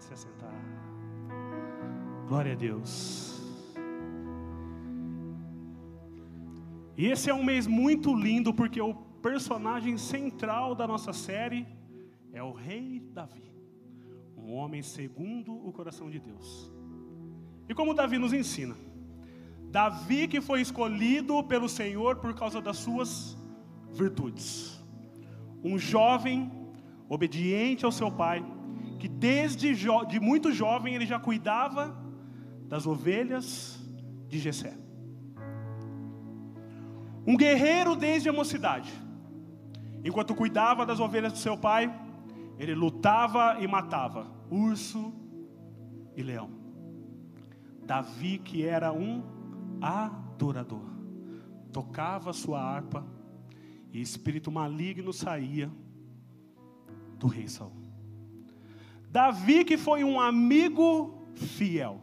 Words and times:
Pode 0.00 0.04
se 0.04 0.14
assentar. 0.14 0.54
Glória 2.26 2.52
a 2.52 2.56
Deus. 2.56 3.38
E 6.96 7.06
esse 7.06 7.28
é 7.28 7.34
um 7.34 7.44
mês 7.44 7.66
muito 7.66 8.14
lindo 8.14 8.54
porque 8.54 8.80
o 8.80 8.94
personagem 8.94 9.98
central 9.98 10.74
da 10.74 10.86
nossa 10.86 11.12
série 11.12 11.66
é 12.32 12.42
o 12.42 12.52
rei 12.52 13.00
Davi, 13.12 13.52
um 14.36 14.54
homem 14.54 14.82
segundo 14.82 15.52
o 15.52 15.70
coração 15.70 16.08
de 16.08 16.18
Deus. 16.18 16.72
E 17.68 17.74
como 17.74 17.92
Davi 17.92 18.16
nos 18.16 18.32
ensina, 18.32 18.76
Davi 19.70 20.26
que 20.28 20.40
foi 20.40 20.62
escolhido 20.62 21.42
pelo 21.44 21.68
Senhor 21.68 22.16
por 22.16 22.34
causa 22.34 22.60
das 22.60 22.78
suas 22.78 23.36
virtudes. 23.92 24.82
Um 25.62 25.78
jovem 25.78 26.50
obediente 27.08 27.84
ao 27.84 27.92
seu 27.92 28.10
pai, 28.10 28.42
que 29.00 29.08
desde 29.08 29.74
de 29.74 30.20
muito 30.20 30.52
jovem 30.52 30.94
ele 30.94 31.06
já 31.06 31.18
cuidava 31.18 31.96
das 32.68 32.86
ovelhas 32.86 33.80
de 34.28 34.38
Jessé. 34.38 34.76
Um 37.26 37.36
guerreiro 37.36 37.96
desde 37.96 38.28
a 38.28 38.32
mocidade. 38.32 38.92
Enquanto 40.04 40.34
cuidava 40.34 40.84
das 40.84 41.00
ovelhas 41.00 41.32
do 41.32 41.38
seu 41.38 41.56
pai, 41.56 41.92
ele 42.58 42.74
lutava 42.74 43.56
e 43.58 43.66
matava 43.66 44.30
urso 44.50 45.12
e 46.14 46.22
leão. 46.22 46.50
Davi, 47.84 48.38
que 48.38 48.66
era 48.66 48.92
um 48.92 49.22
adorador, 49.80 50.90
tocava 51.72 52.34
sua 52.34 52.60
harpa 52.60 53.04
e 53.92 54.00
espírito 54.00 54.52
maligno 54.52 55.12
saía 55.12 55.70
do 57.18 57.26
rei 57.26 57.48
Saul. 57.48 57.79
Davi, 59.10 59.64
que 59.64 59.76
foi 59.76 60.04
um 60.04 60.20
amigo 60.20 61.26
fiel, 61.34 62.00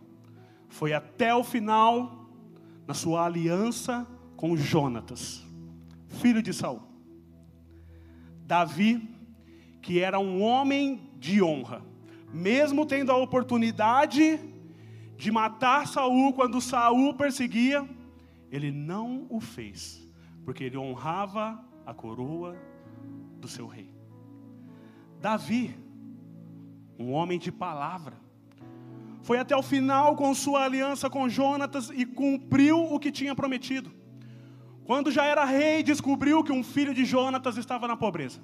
foi 0.68 0.92
até 0.92 1.34
o 1.34 1.44
final 1.44 2.30
na 2.86 2.94
sua 2.94 3.26
aliança 3.26 4.06
com 4.36 4.58
Jonatas, 4.58 5.46
filho 6.10 6.42
de 6.42 6.54
Saul. 6.54 6.82
Davi, 8.46 9.10
que 9.82 10.00
era 10.02 10.20
um 10.20 10.42
homem 10.42 11.10
de 11.18 11.42
honra, 11.42 11.82
mesmo 12.34 12.86
tendo 12.86 13.12
a 13.12 13.18
oportunidade 13.18 14.40
de 15.16 15.32
matar 15.32 15.88
Saul 15.88 16.34
quando 16.34 16.60
Saul 16.60 17.14
perseguia, 17.14 17.88
ele 18.52 18.70
não 18.70 19.26
o 19.30 19.40
fez, 19.40 20.06
porque 20.44 20.66
ele 20.66 20.78
honrava 20.78 21.64
a 21.86 21.94
coroa 21.94 22.58
do 23.40 23.48
seu 23.48 23.66
rei. 23.66 23.90
Davi, 25.22 25.87
um 26.98 27.12
homem 27.12 27.38
de 27.38 27.52
palavra, 27.52 28.18
foi 29.28 29.38
até 29.38 29.56
o 29.56 29.62
final 29.62 30.16
com 30.16 30.34
sua 30.34 30.64
aliança 30.64 31.10
com 31.10 31.28
Jonatas 31.28 31.90
e 31.90 32.06
cumpriu 32.06 32.82
o 32.82 32.98
que 32.98 33.12
tinha 33.12 33.36
prometido. 33.36 33.92
Quando 34.86 35.12
já 35.12 35.26
era 35.26 35.44
rei, 35.44 35.84
descobriu 35.84 36.42
que 36.44 36.52
um 36.54 36.64
filho 36.64 36.94
de 36.94 37.04
Jonatas 37.04 37.58
estava 37.58 37.90
na 37.90 37.98
pobreza. 37.98 38.40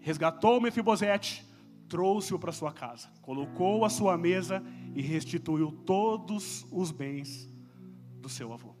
Resgatou 0.00 0.58
Mefibosete, 0.58 1.46
trouxe-o 1.86 2.38
para 2.38 2.50
sua 2.50 2.72
casa, 2.72 3.08
colocou 3.20 3.84
a 3.84 3.90
sua 3.90 4.16
mesa 4.16 4.64
e 4.94 5.02
restituiu 5.02 5.70
todos 5.84 6.66
os 6.72 6.90
bens 6.90 7.52
do 8.22 8.28
seu 8.28 8.54
avô. 8.54 8.74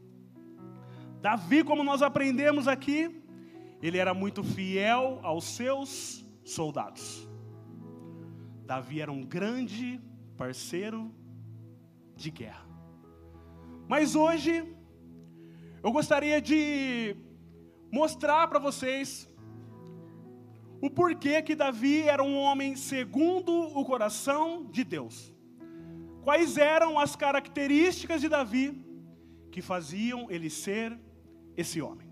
Davi, 1.20 1.62
como 1.62 1.84
nós 1.84 2.00
aprendemos 2.00 2.66
aqui, 2.66 3.22
ele 3.82 3.98
era 3.98 4.14
muito 4.14 4.42
fiel 4.42 5.20
aos 5.22 5.44
seus 5.44 6.24
soldados. 6.44 7.28
Davi 8.70 9.00
era 9.00 9.10
um 9.10 9.24
grande 9.24 10.00
parceiro 10.36 11.12
de 12.14 12.30
guerra. 12.30 12.64
Mas 13.88 14.14
hoje, 14.14 14.52
eu 15.82 15.90
gostaria 15.90 16.40
de 16.40 17.16
mostrar 17.90 18.46
para 18.46 18.60
vocês 18.60 19.28
o 20.80 20.88
porquê 20.88 21.42
que 21.42 21.56
Davi 21.56 22.02
era 22.02 22.22
um 22.22 22.36
homem 22.36 22.76
segundo 22.76 23.52
o 23.52 23.84
coração 23.84 24.64
de 24.76 24.84
Deus. 24.84 25.34
Quais 26.22 26.56
eram 26.56 26.96
as 26.96 27.16
características 27.16 28.20
de 28.20 28.28
Davi 28.28 28.66
que 29.50 29.60
faziam 29.60 30.30
ele 30.30 30.48
ser 30.48 30.96
esse 31.56 31.82
homem? 31.82 32.08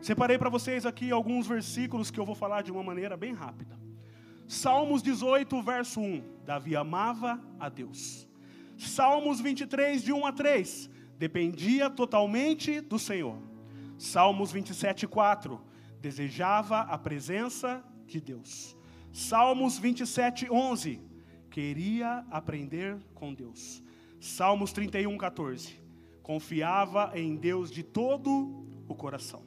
Separei 0.00 0.38
para 0.38 0.50
vocês 0.50 0.84
aqui 0.84 1.12
alguns 1.12 1.46
versículos 1.46 2.10
que 2.10 2.18
eu 2.18 2.26
vou 2.26 2.34
falar 2.34 2.62
de 2.62 2.72
uma 2.72 2.82
maneira 2.82 3.16
bem 3.16 3.32
rápida. 3.32 3.81
Salmos 4.52 5.02
18, 5.02 5.62
verso 5.62 5.98
1. 5.98 6.22
Davi 6.44 6.76
amava 6.76 7.40
a 7.58 7.70
Deus. 7.70 8.28
Salmos 8.76 9.40
23, 9.40 10.02
de 10.02 10.12
1 10.12 10.26
a 10.26 10.30
3. 10.30 10.90
Dependia 11.18 11.88
totalmente 11.88 12.82
do 12.82 12.98
Senhor. 12.98 13.38
Salmos 13.96 14.52
27, 14.52 15.06
4 15.06 15.58
desejava 16.02 16.80
a 16.80 16.98
presença 16.98 17.82
de 18.06 18.20
Deus. 18.20 18.76
Salmos 19.10 19.78
27, 19.78 20.52
11, 20.52 21.00
queria 21.50 22.22
aprender 22.30 22.98
com 23.14 23.32
Deus. 23.32 23.82
Salmos 24.20 24.70
31, 24.70 25.16
14, 25.16 25.80
confiava 26.22 27.10
em 27.14 27.36
Deus 27.36 27.70
de 27.70 27.82
todo 27.82 28.66
o 28.86 28.94
coração. 28.94 29.42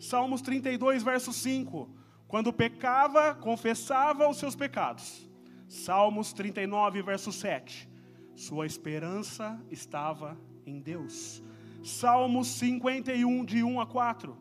Salmos 0.00 0.40
32, 0.40 1.02
verso 1.02 1.34
5, 1.34 1.97
quando 2.28 2.52
pecava, 2.52 3.34
confessava 3.34 4.28
os 4.28 4.36
seus 4.36 4.54
pecados. 4.54 5.26
Salmos 5.66 6.32
39, 6.32 7.02
verso 7.02 7.32
7, 7.32 7.88
sua 8.36 8.66
esperança 8.66 9.60
estava 9.70 10.38
em 10.66 10.78
Deus. 10.78 11.42
Salmos 11.82 12.48
51, 12.48 13.44
de 13.44 13.64
1 13.64 13.80
a 13.80 13.86
4, 13.86 14.36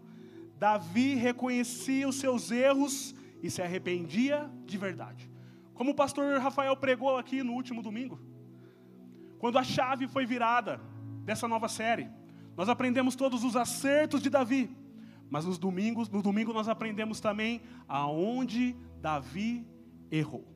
Davi 0.59 1.16
reconhecia 1.16 2.08
os 2.08 2.18
seus 2.18 2.52
erros 2.52 3.16
e 3.42 3.50
se 3.50 3.62
arrependia 3.62 4.52
de 4.66 4.78
verdade. 4.78 5.30
Como 5.74 5.92
o 5.92 5.96
pastor 5.96 6.40
Rafael 6.40 6.75
pregou 6.75 7.18
aqui 7.18 7.42
no 7.42 7.54
último 7.54 7.81
domingo, 7.81 8.19
quando 9.40 9.58
a 9.58 9.64
chave 9.64 10.08
foi 10.08 10.25
virada 10.25 10.81
dessa 11.24 11.48
nova 11.48 11.69
série, 11.69 12.09
nós 12.56 12.68
aprendemos 12.68 13.16
todos 13.16 13.44
os 13.44 13.56
acertos 13.56 14.22
de 14.22 14.30
Davi, 14.30 14.75
mas 15.30 15.46
nos 15.46 15.58
domingos, 15.58 16.10
no 16.10 16.22
domingo 16.22 16.54
nós 16.54 16.68
aprendemos 16.68 17.20
também 17.20 17.62
aonde 17.88 18.76
Davi 19.02 19.66
errou. 20.12 20.48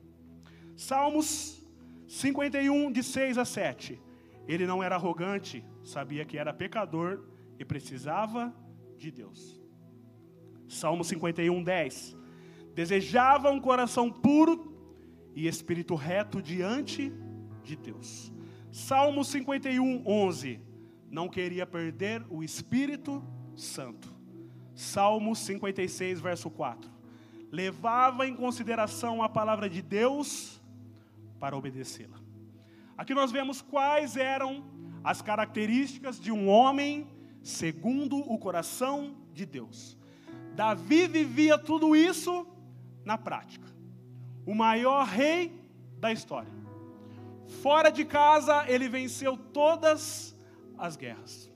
Salmos 0.76 1.62
51 2.08 2.90
de 2.90 3.02
6 3.02 3.38
a 3.38 3.44
7. 3.44 4.00
Ele 4.46 4.66
não 4.66 4.82
era 4.82 4.96
arrogante, 4.96 5.64
sabia 5.84 6.24
que 6.24 6.36
era 6.36 6.52
pecador 6.52 7.24
e 7.58 7.64
precisava 7.64 8.54
de 8.96 9.10
Deus. 9.10 9.60
Salmo 10.68 11.04
51, 11.04 11.62
10. 11.62 12.16
Desejava 12.74 13.50
um 13.50 13.60
coração 13.60 14.10
puro 14.10 14.72
e 15.34 15.46
espírito 15.46 15.94
reto 15.94 16.40
diante 16.40 17.12
de 17.62 17.76
Deus. 17.76 18.32
Salmo 18.70 19.24
51, 19.24 20.02
11. 20.06 20.60
Não 21.10 21.28
queria 21.28 21.66
perder 21.66 22.24
o 22.30 22.42
Espírito 22.42 23.22
Santo. 23.54 24.11
Salmo 24.74 25.34
56, 25.34 26.20
verso 26.20 26.50
4. 26.50 26.90
Levava 27.50 28.26
em 28.26 28.34
consideração 28.34 29.22
a 29.22 29.28
palavra 29.28 29.68
de 29.68 29.82
Deus 29.82 30.60
para 31.38 31.56
obedecê-la. 31.56 32.18
Aqui 32.96 33.14
nós 33.14 33.30
vemos 33.30 33.60
quais 33.60 34.16
eram 34.16 34.64
as 35.04 35.20
características 35.20 36.20
de 36.20 36.30
um 36.30 36.48
homem 36.48 37.06
segundo 37.42 38.16
o 38.16 38.38
coração 38.38 39.16
de 39.34 39.44
Deus. 39.44 39.98
Davi 40.54 41.06
vivia 41.06 41.58
tudo 41.58 41.96
isso 41.96 42.46
na 43.04 43.18
prática. 43.18 43.66
O 44.46 44.54
maior 44.54 45.06
rei 45.06 45.60
da 45.98 46.12
história. 46.12 46.52
Fora 47.60 47.90
de 47.90 48.04
casa, 48.04 48.64
ele 48.68 48.88
venceu 48.88 49.36
todas 49.36 50.36
as 50.78 50.96
guerras. 50.96 51.51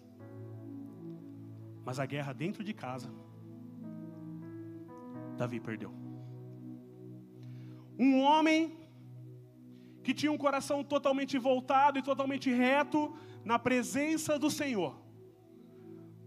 Mas 1.87 2.01
a 2.01 2.07
guerra 2.13 2.33
dentro 2.33 2.63
de 2.69 2.75
casa, 2.75 3.11
Davi 5.41 5.59
perdeu. 5.69 5.93
Um 8.07 8.21
homem 8.23 8.61
que 10.03 10.13
tinha 10.13 10.33
um 10.33 10.43
coração 10.47 10.79
totalmente 10.95 11.39
voltado 11.39 11.99
e 11.99 12.03
totalmente 12.11 12.51
reto 12.51 13.01
na 13.45 13.59
presença 13.69 14.39
do 14.45 14.51
Senhor, 14.51 14.93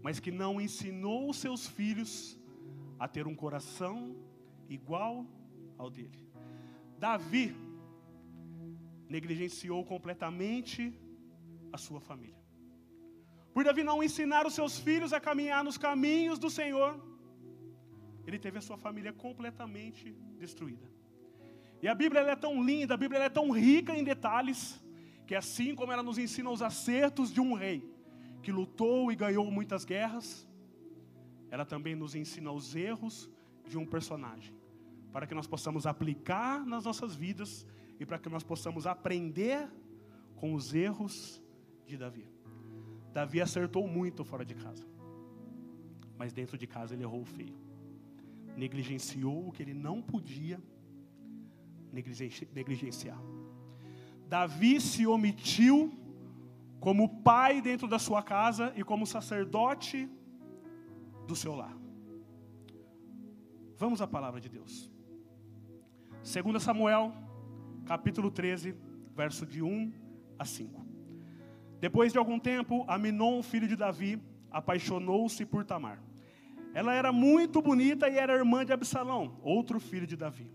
mas 0.02 0.18
que 0.18 0.32
não 0.42 0.52
ensinou 0.66 1.32
seus 1.44 1.66
filhos 1.78 2.12
a 2.98 3.06
ter 3.06 3.26
um 3.26 3.36
coração 3.44 4.16
igual 4.78 5.26
ao 5.76 5.90
dele. 5.90 6.26
Davi 6.98 7.46
negligenciou 9.14 9.84
completamente 9.84 10.82
a 11.72 11.78
sua 11.86 12.00
família. 12.00 12.39
Por 13.60 13.64
Davi 13.64 13.82
não 13.84 14.02
ensinar 14.02 14.46
os 14.46 14.54
seus 14.54 14.78
filhos 14.78 15.12
a 15.12 15.20
caminhar 15.20 15.62
nos 15.62 15.76
caminhos 15.76 16.38
do 16.38 16.48
Senhor, 16.48 16.98
ele 18.26 18.38
teve 18.38 18.56
a 18.56 18.60
sua 18.62 18.78
família 18.78 19.12
completamente 19.12 20.16
destruída. 20.38 20.90
E 21.82 21.86
a 21.86 21.94
Bíblia 21.94 22.22
é 22.22 22.34
tão 22.34 22.64
linda, 22.64 22.94
a 22.94 22.96
Bíblia 22.96 23.20
é 23.20 23.28
tão 23.28 23.50
rica 23.50 23.94
em 23.94 24.02
detalhes, 24.02 24.82
que 25.26 25.34
assim 25.34 25.74
como 25.74 25.92
ela 25.92 26.02
nos 26.02 26.16
ensina 26.16 26.48
os 26.48 26.62
acertos 26.62 27.30
de 27.30 27.38
um 27.38 27.52
rei 27.52 27.86
que 28.42 28.50
lutou 28.50 29.12
e 29.12 29.14
ganhou 29.14 29.50
muitas 29.50 29.84
guerras, 29.84 30.48
ela 31.50 31.66
também 31.66 31.94
nos 31.94 32.14
ensina 32.14 32.50
os 32.50 32.74
erros 32.74 33.30
de 33.68 33.76
um 33.76 33.84
personagem, 33.84 34.54
para 35.12 35.26
que 35.26 35.34
nós 35.34 35.46
possamos 35.46 35.84
aplicar 35.84 36.64
nas 36.64 36.86
nossas 36.86 37.14
vidas 37.14 37.66
e 37.98 38.06
para 38.06 38.18
que 38.18 38.30
nós 38.30 38.42
possamos 38.42 38.86
aprender 38.86 39.68
com 40.36 40.54
os 40.54 40.72
erros 40.72 41.42
de 41.84 41.98
Davi. 41.98 42.29
Davi 43.12 43.40
acertou 43.40 43.86
muito 43.86 44.24
fora 44.24 44.44
de 44.44 44.54
casa, 44.54 44.84
mas 46.16 46.32
dentro 46.32 46.56
de 46.56 46.66
casa 46.66 46.94
ele 46.94 47.02
errou 47.02 47.24
feio. 47.24 47.58
Negligenciou 48.56 49.48
o 49.48 49.52
que 49.52 49.62
ele 49.62 49.74
não 49.74 50.00
podia 50.00 50.60
negligenciar. 51.92 53.20
Davi 54.28 54.80
se 54.80 55.06
omitiu 55.06 55.92
como 56.78 57.20
pai 57.22 57.60
dentro 57.60 57.88
da 57.88 57.98
sua 57.98 58.22
casa 58.22 58.72
e 58.76 58.84
como 58.84 59.06
sacerdote 59.06 60.08
do 61.26 61.34
seu 61.34 61.54
lar. 61.54 61.76
Vamos 63.76 64.00
à 64.00 64.06
palavra 64.06 64.40
de 64.40 64.48
Deus. 64.48 64.90
2 66.22 66.62
Samuel, 66.62 67.12
capítulo 67.86 68.30
13, 68.30 68.74
verso 69.14 69.46
de 69.46 69.62
1 69.62 69.92
a 70.38 70.44
5. 70.44 70.89
Depois 71.80 72.12
de 72.12 72.18
algum 72.18 72.38
tempo, 72.38 72.84
Aminon, 72.86 73.42
filho 73.42 73.66
de 73.66 73.74
Davi, 73.74 74.22
apaixonou-se 74.50 75.44
por 75.46 75.64
Tamar. 75.64 75.98
Ela 76.74 76.94
era 76.94 77.10
muito 77.10 77.60
bonita 77.62 78.08
e 78.08 78.16
era 78.16 78.34
irmã 78.34 78.64
de 78.64 78.72
Absalão, 78.72 79.40
outro 79.42 79.80
filho 79.80 80.06
de 80.06 80.16
Davi. 80.16 80.50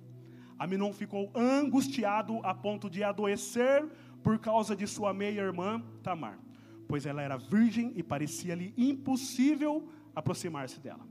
Aminon 0.58 0.94
ficou 0.94 1.32
angustiado 1.36 2.40
a 2.44 2.54
ponto 2.54 2.90
de 2.90 3.04
adoecer 3.04 3.86
por 4.24 4.38
causa 4.40 4.76
de 4.76 4.88
sua 4.88 5.14
meia-irmã 5.14 5.84
Tamar, 6.02 6.40
pois 6.88 7.06
ela 7.06 7.22
era 7.22 7.38
virgem 7.38 7.92
e 7.96 8.04
parecia-lhe 8.04 8.74
impossível 8.78 9.90
aproximar-se 10.16 10.80
dela. 10.80 11.06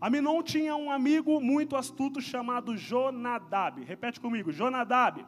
Aminon 0.00 0.42
tinha 0.42 0.74
um 0.74 0.90
amigo 0.90 1.40
muito 1.40 1.76
astuto 1.76 2.20
chamado 2.20 2.76
Jonadab. 2.76 3.84
Repete 3.84 4.18
comigo, 4.18 4.50
Jonadab. 4.50 5.24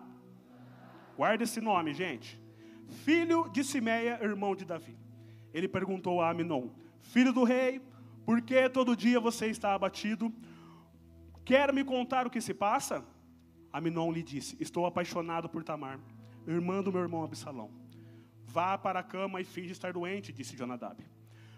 Guarda 1.17 1.45
esse 1.45 1.61
nome, 1.61 1.95
gente. 1.95 2.43
Filho 2.89 3.49
de 3.49 3.63
Simeia, 3.65 4.19
irmão 4.23 4.55
de 4.55 4.65
Davi. 4.65 4.97
Ele 5.53 5.69
perguntou 5.69 6.21
a 6.21 6.31
Aminon: 6.31 6.71
Filho 7.01 7.33
do 7.33 7.45
rei, 7.45 7.81
por 8.25 8.41
que 8.41 8.69
todo 8.69 8.97
dia 8.97 9.21
você 9.21 9.47
está 9.47 9.75
abatido? 9.75 10.33
Quer 11.45 11.73
me 11.73 11.85
contar 11.85 12.27
o 12.27 12.31
que 12.31 12.41
se 12.41 12.55
passa? 12.55 13.05
Aminon 13.73 14.11
lhe 14.11 14.23
disse: 14.23 14.57
Estou 14.61 14.87
apaixonado 14.87 15.49
por 15.49 15.63
Tamar, 15.63 16.01
irmã 16.47 16.83
do 16.83 16.93
meu 16.93 17.03
irmão 17.03 17.25
Absalão. 17.25 17.71
Vá 18.47 18.79
para 18.79 19.01
a 19.01 19.03
cama 19.03 19.41
e 19.41 19.45
finge 19.45 19.73
estar 19.73 19.93
doente, 19.93 20.33
disse 20.33 20.57
Jonadab. 20.57 21.05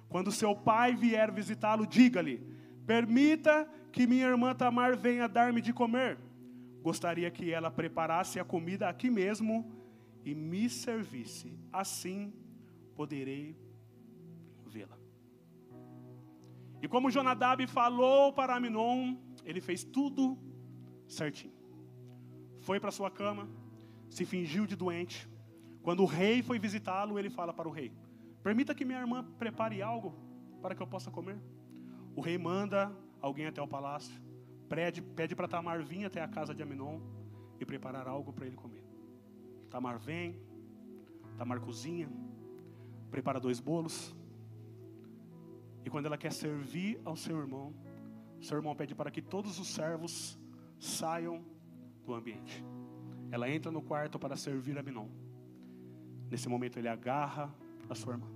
Quando 0.08 0.32
seu 0.32 0.54
pai 0.54 0.94
vier 0.94 1.30
visitá-lo, 1.30 1.86
diga-lhe: 1.86 2.38
Permita 2.86 3.68
que 3.92 4.06
minha 4.06 4.26
irmã 4.26 4.54
Tamar 4.54 4.96
venha 4.96 5.28
dar-me 5.28 5.60
de 5.60 5.72
comer. 5.72 6.18
Gostaria 6.82 7.30
que 7.30 7.52
ela 7.52 7.70
preparasse 7.70 8.38
a 8.38 8.44
comida 8.44 8.88
aqui 8.88 9.10
mesmo 9.10 9.75
e 10.26 10.34
me 10.34 10.68
servisse. 10.68 11.48
Assim 11.72 12.20
poderei 12.94 13.56
vê-la. 14.66 14.98
E 16.82 16.88
como 16.88 17.10
Jonadab 17.10 17.66
falou 17.66 18.32
para 18.32 18.54
Aminon, 18.56 19.16
ele 19.44 19.62
fez 19.62 19.82
tudo 19.82 20.38
certinho 21.08 21.56
foi 22.66 22.80
para 22.80 22.90
sua 22.90 23.10
cama, 23.10 23.48
se 24.10 24.24
fingiu 24.24 24.66
de 24.66 24.74
doente. 24.74 25.28
Quando 25.82 26.02
o 26.02 26.06
rei 26.06 26.42
foi 26.42 26.58
visitá-lo, 26.58 27.16
ele 27.16 27.30
fala 27.30 27.52
para 27.54 27.68
o 27.68 27.70
rei: 27.70 27.92
Permita 28.42 28.74
que 28.74 28.84
minha 28.84 28.98
irmã 28.98 29.24
prepare 29.38 29.80
algo 29.80 30.14
para 30.60 30.74
que 30.74 30.82
eu 30.82 30.86
possa 30.86 31.10
comer. 31.10 31.38
O 32.16 32.20
rei 32.20 32.36
manda 32.36 32.92
alguém 33.20 33.46
até 33.46 33.62
o 33.62 33.68
palácio, 33.68 34.20
pede, 34.68 35.36
para 35.36 35.46
Tamar 35.46 35.82
vir 35.84 36.04
até 36.04 36.20
a 36.20 36.26
casa 36.26 36.52
de 36.52 36.62
Aminon 36.62 37.00
e 37.60 37.64
preparar 37.64 38.08
algo 38.08 38.32
para 38.32 38.46
ele 38.46 38.56
comer. 38.56 38.85
Tamar 39.76 39.98
vem, 39.98 40.40
Tamar 41.36 41.60
cozinha, 41.60 42.08
prepara 43.10 43.38
dois 43.38 43.60
bolos. 43.60 44.16
E 45.84 45.90
quando 45.90 46.06
ela 46.06 46.16
quer 46.16 46.32
servir 46.32 46.98
ao 47.04 47.14
seu 47.14 47.36
irmão, 47.38 47.74
seu 48.40 48.56
irmão 48.56 48.74
pede 48.74 48.94
para 48.94 49.10
que 49.10 49.20
todos 49.20 49.58
os 49.58 49.68
servos 49.68 50.38
saiam 50.80 51.44
do 52.06 52.14
ambiente. 52.14 52.64
Ela 53.30 53.50
entra 53.50 53.70
no 53.70 53.82
quarto 53.82 54.18
para 54.18 54.34
servir 54.34 54.78
a 54.78 54.82
Minon. 54.82 55.10
Nesse 56.30 56.48
momento 56.48 56.78
ele 56.78 56.88
agarra 56.88 57.54
a 57.90 57.94
sua 57.94 58.14
irmã. 58.14 58.28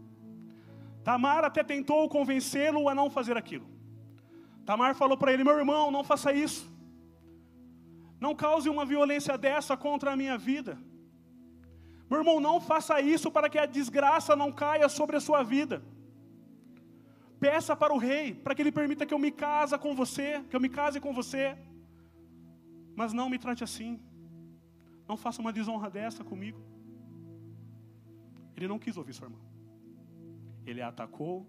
Tamar 1.03 1.43
até 1.43 1.65
tentou 1.65 2.07
convencê-lo 2.11 2.87
a 2.87 2.95
não 2.95 3.09
fazer 3.09 3.39
aquilo. 3.39 3.67
Tamar 4.67 4.95
falou 4.95 5.17
para 5.17 5.33
ele: 5.33 5.43
Meu 5.43 5.57
irmão, 5.57 5.91
não 5.91 6.05
faça 6.05 6.35
isso. 6.35 6.71
Não 8.21 8.35
cause 8.35 8.69
uma 8.69 8.85
violência 8.85 9.39
dessa 9.39 9.75
contra 9.75 10.13
a 10.13 10.17
minha 10.19 10.37
vida. 10.37 10.90
Meu 12.11 12.19
irmão, 12.21 12.39
não 12.41 12.61
faça 12.61 13.01
isso 13.01 13.31
para 13.31 13.49
que 13.49 13.59
a 13.59 13.67
desgraça 13.79 14.35
não 14.35 14.51
caia 14.51 14.89
sobre 14.89 15.17
a 15.17 15.21
sua 15.27 15.43
vida. 15.55 15.77
Peça 17.45 17.75
para 17.83 17.95
o 17.95 17.99
rei, 17.99 18.35
para 18.35 18.55
que 18.55 18.63
ele 18.63 18.73
permita 18.79 19.07
que 19.07 19.15
eu 19.15 19.19
me 19.27 19.31
case 19.31 19.79
com 19.85 19.95
você, 19.95 20.29
que 20.49 20.57
eu 20.57 20.61
me 20.65 20.69
case 20.69 20.99
com 21.05 21.13
você. 21.21 21.45
Mas 23.01 23.13
não 23.13 23.29
me 23.31 23.39
trate 23.39 23.63
assim. 23.69 23.93
Não 25.09 25.17
faça 25.17 25.41
uma 25.41 25.53
desonra 25.53 25.89
dessa 25.89 26.25
comigo. 26.25 26.61
Ele 28.57 28.69
não 28.73 28.79
quis 28.79 28.97
ouvir 28.97 29.15
sua 29.15 29.29
irmã. 29.29 29.39
Ele 30.67 30.83
a 30.83 30.89
atacou 30.89 31.47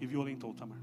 e 0.00 0.06
violentou 0.06 0.52
Tamar. 0.52 0.82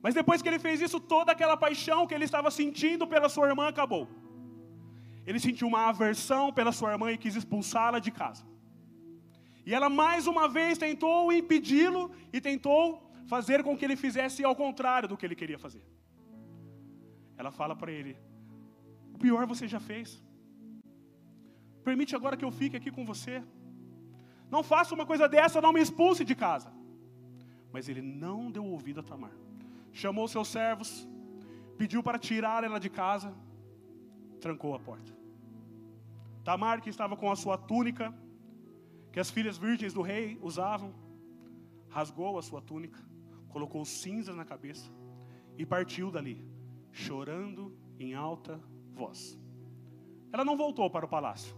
Mas 0.00 0.14
depois 0.14 0.40
que 0.40 0.48
ele 0.48 0.60
fez 0.60 0.80
isso, 0.80 0.98
toda 1.00 1.32
aquela 1.32 1.56
paixão 1.56 2.06
que 2.06 2.14
ele 2.14 2.24
estava 2.24 2.50
sentindo 2.50 3.06
pela 3.06 3.28
sua 3.28 3.48
irmã 3.48 3.66
acabou. 3.68 4.08
Ele 5.28 5.40
sentiu 5.46 5.66
uma 5.70 5.80
aversão 5.92 6.44
pela 6.58 6.72
sua 6.76 6.92
irmã 6.92 7.06
e 7.12 7.18
quis 7.22 7.34
expulsá-la 7.40 7.98
de 8.04 8.10
casa. 8.20 8.44
E 9.68 9.74
ela 9.76 9.88
mais 10.02 10.26
uma 10.32 10.44
vez 10.54 10.78
tentou 10.84 11.30
impedi-lo 11.40 12.02
e 12.32 12.40
tentou 12.46 12.80
fazer 13.32 13.58
com 13.66 13.76
que 13.76 13.84
ele 13.86 13.96
fizesse 14.04 14.42
ao 14.42 14.56
contrário 14.62 15.06
do 15.10 15.18
que 15.18 15.26
ele 15.26 15.40
queria 15.40 15.58
fazer. 15.64 15.84
Ela 17.36 17.50
fala 17.58 17.76
para 17.80 17.92
ele: 17.98 18.14
o 19.14 19.18
pior 19.24 19.44
você 19.52 19.68
já 19.74 19.80
fez. 19.90 20.08
Permite 21.88 22.16
agora 22.16 22.38
que 22.38 22.46
eu 22.48 22.54
fique 22.60 22.78
aqui 22.80 22.90
com 22.96 23.04
você. 23.12 23.36
Não 24.54 24.62
faça 24.62 24.94
uma 24.94 25.04
coisa 25.04 25.28
dessa, 25.28 25.60
não 25.66 25.74
me 25.74 25.82
expulse 25.86 26.24
de 26.24 26.34
casa. 26.46 26.72
Mas 27.70 27.86
ele 27.90 28.00
não 28.00 28.50
deu 28.50 28.64
ouvido 28.64 29.00
a 29.00 29.06
Tamar. 29.10 29.36
Chamou 29.92 30.26
seus 30.26 30.48
servos, 30.48 30.90
pediu 31.76 32.02
para 32.02 32.18
tirar 32.30 32.64
ela 32.64 32.80
de 32.86 32.88
casa, 32.88 33.30
trancou 34.40 34.74
a 34.74 34.80
porta. 34.90 35.17
Tamar, 36.48 36.80
que 36.80 36.88
estava 36.88 37.14
com 37.14 37.30
a 37.30 37.36
sua 37.36 37.58
túnica, 37.58 38.06
que 39.12 39.20
as 39.20 39.30
filhas 39.30 39.58
virgens 39.58 39.92
do 39.92 40.00
rei 40.00 40.38
usavam, 40.40 40.94
rasgou 41.90 42.38
a 42.38 42.42
sua 42.42 42.62
túnica, 42.62 42.98
colocou 43.50 43.84
cinzas 43.84 44.34
na 44.34 44.46
cabeça 44.46 44.90
e 45.58 45.66
partiu 45.66 46.10
dali, 46.10 46.42
chorando 46.90 47.76
em 47.98 48.14
alta 48.14 48.58
voz. 48.94 49.38
Ela 50.32 50.42
não 50.42 50.56
voltou 50.56 50.88
para 50.88 51.04
o 51.04 51.08
palácio. 51.16 51.54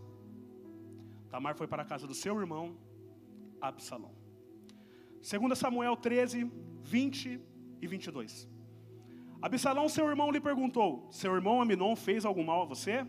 Tamar 1.28 1.54
foi 1.54 1.68
para 1.68 1.82
a 1.82 1.86
casa 1.86 2.04
do 2.04 2.14
seu 2.22 2.40
irmão, 2.40 2.76
Absalão. 3.60 4.12
2 5.22 5.56
Samuel 5.56 5.96
13, 5.96 6.50
20 6.82 7.40
e 7.80 7.86
22. 7.86 8.48
Absalão, 9.40 9.88
seu 9.88 10.08
irmão, 10.08 10.32
lhe 10.32 10.40
perguntou: 10.40 11.06
Seu 11.12 11.32
irmão 11.36 11.62
Aminon 11.62 11.94
fez 11.94 12.24
algum 12.24 12.42
mal 12.42 12.62
a 12.62 12.64
você? 12.64 13.06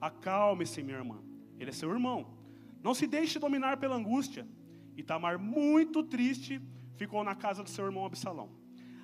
Acalme-se, 0.00 0.82
minha 0.82 0.98
irmã. 0.98 1.18
Ele 1.58 1.70
é 1.70 1.72
seu 1.72 1.90
irmão. 1.90 2.38
Não 2.82 2.94
se 2.94 3.06
deixe 3.06 3.38
dominar 3.38 3.76
pela 3.76 3.96
angústia. 3.96 4.46
E 4.96 5.02
Tamar, 5.02 5.38
muito 5.38 6.02
triste, 6.02 6.60
ficou 6.96 7.22
na 7.22 7.34
casa 7.34 7.62
do 7.62 7.70
seu 7.70 7.84
irmão 7.84 8.04
Absalão. 8.04 8.50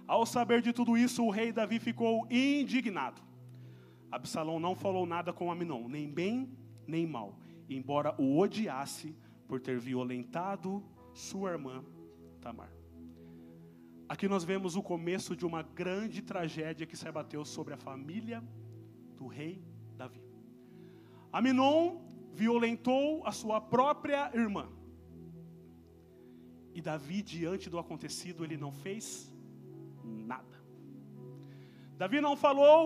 Ao 0.07 0.25
saber 0.25 0.63
de 0.63 0.73
tudo 0.73 0.97
isso, 0.97 1.25
o 1.25 1.31
rei 1.31 1.53
Davi 1.53 1.79
ficou 1.79 2.27
indignado. 2.31 3.21
Absalão 4.11 4.61
não 4.61 4.75
falou 4.75 5.05
nada 5.05 5.33
com 5.33 5.51
Aminon, 5.51 5.89
nem 5.89 6.09
bem 6.09 6.57
nem 6.87 7.07
mal, 7.07 7.39
embora 7.69 8.15
o 8.19 8.39
odiasse 8.39 9.15
por 9.49 9.61
ter 9.61 9.79
violentado 9.79 10.83
sua 11.13 11.51
irmã 11.51 11.85
Tamar. 12.41 12.71
Aqui 14.09 14.29
nós 14.29 14.45
vemos 14.45 14.77
o 14.77 14.83
começo 14.83 15.35
de 15.35 15.45
uma 15.45 15.63
grande 15.63 16.23
tragédia 16.23 16.87
que 16.87 16.97
se 16.97 17.09
abateu 17.09 17.45
sobre 17.45 17.75
a 17.75 17.77
família 17.77 18.43
do 19.17 19.27
rei 19.27 19.61
Davi. 19.97 20.26
Aminon 21.39 21.81
violentou 22.41 23.07
a 23.31 23.33
sua 23.41 23.59
própria 23.75 24.21
irmã. 24.43 24.65
E 26.77 26.81
Davi, 26.89 27.19
diante 27.35 27.67
do 27.73 27.79
acontecido, 27.83 28.45
ele 28.47 28.57
não 28.65 28.73
fez 28.85 29.05
nada. 30.31 30.57
Davi 32.03 32.21
não 32.27 32.35
falou 32.47 32.81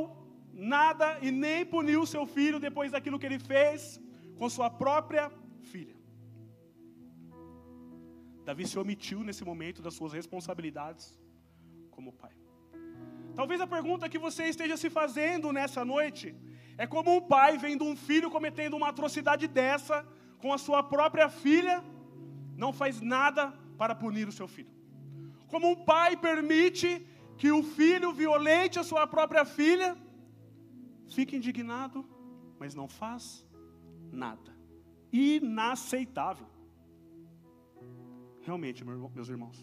nada 0.75 1.07
e 1.27 1.31
nem 1.45 1.65
puniu 1.75 2.03
seu 2.15 2.25
filho 2.37 2.59
depois 2.67 2.91
daquilo 2.95 3.21
que 3.21 3.29
ele 3.31 3.41
fez 3.53 4.01
com 4.39 4.49
sua 4.57 4.69
própria 4.83 5.25
filha. 5.71 5.97
Davi 8.49 8.67
se 8.67 8.79
omitiu 8.85 9.21
nesse 9.29 9.45
momento 9.51 9.81
das 9.87 9.95
suas 9.99 10.13
responsabilidades 10.21 11.05
como 11.95 12.19
pai. 12.25 12.35
Talvez 13.41 13.61
a 13.61 13.73
pergunta 13.77 14.09
que 14.13 14.25
você 14.27 14.45
esteja 14.55 14.77
se 14.77 14.91
fazendo 15.01 15.53
nessa 15.59 15.85
noite 15.95 16.29
é 16.83 16.87
como 16.95 17.15
um 17.15 17.21
pai 17.33 17.59
vendo 17.65 17.85
um 17.85 17.95
filho 18.09 18.29
cometendo 18.35 18.75
uma 18.79 18.89
atrocidade 18.93 19.47
dessa 19.57 19.97
com 20.43 20.51
a 20.57 20.59
sua 20.67 20.83
própria 20.83 21.29
filha, 21.29 21.75
não 22.63 22.73
faz 22.73 23.03
nada 23.15 23.43
para 23.81 23.95
punir 24.03 24.27
o 24.27 24.37
seu 24.37 24.49
filho. 24.55 24.73
Como 25.53 25.67
um 25.73 25.77
pai 25.91 26.17
permite 26.17 26.89
que 27.41 27.51
o 27.59 27.63
filho 27.63 28.15
violente 28.23 28.79
a 28.79 28.87
sua 28.91 29.07
própria 29.07 29.45
filha, 29.45 29.91
fica 31.17 31.37
indignado, 31.37 31.99
mas 32.59 32.75
não 32.81 32.89
faz 32.89 33.47
nada. 34.25 34.51
Inaceitável. 35.13 36.49
Realmente, 38.41 38.83
meus 39.19 39.29
irmãos, 39.29 39.59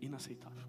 inaceitável. 0.00 0.67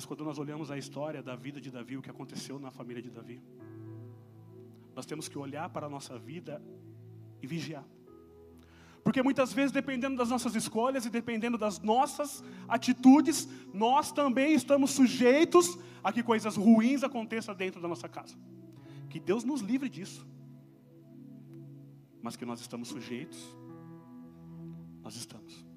Mas 0.00 0.06
quando 0.06 0.24
nós 0.24 0.38
olhamos 0.38 0.70
a 0.70 0.78
história 0.78 1.22
da 1.22 1.36
vida 1.36 1.60
de 1.60 1.70
Davi, 1.70 1.94
o 1.98 2.00
que 2.00 2.08
aconteceu 2.08 2.58
na 2.58 2.70
família 2.70 3.02
de 3.02 3.10
Davi, 3.10 3.38
nós 4.96 5.04
temos 5.04 5.28
que 5.28 5.36
olhar 5.36 5.68
para 5.68 5.88
a 5.88 5.90
nossa 5.90 6.18
vida 6.18 6.62
e 7.42 7.46
vigiar. 7.46 7.84
Porque 9.04 9.22
muitas 9.22 9.52
vezes, 9.52 9.72
dependendo 9.72 10.16
das 10.16 10.30
nossas 10.30 10.54
escolhas 10.54 11.04
e 11.04 11.10
dependendo 11.10 11.58
das 11.58 11.80
nossas 11.80 12.42
atitudes, 12.66 13.46
nós 13.74 14.10
também 14.10 14.54
estamos 14.54 14.92
sujeitos 14.92 15.78
a 16.02 16.10
que 16.10 16.22
coisas 16.22 16.56
ruins 16.56 17.04
aconteçam 17.04 17.54
dentro 17.54 17.78
da 17.78 17.86
nossa 17.86 18.08
casa. 18.08 18.38
Que 19.10 19.20
Deus 19.20 19.44
nos 19.44 19.60
livre 19.60 19.90
disso. 19.90 20.26
Mas 22.22 22.36
que 22.36 22.46
nós 22.46 22.62
estamos 22.62 22.88
sujeitos, 22.88 23.54
nós 25.02 25.14
estamos. 25.14 25.69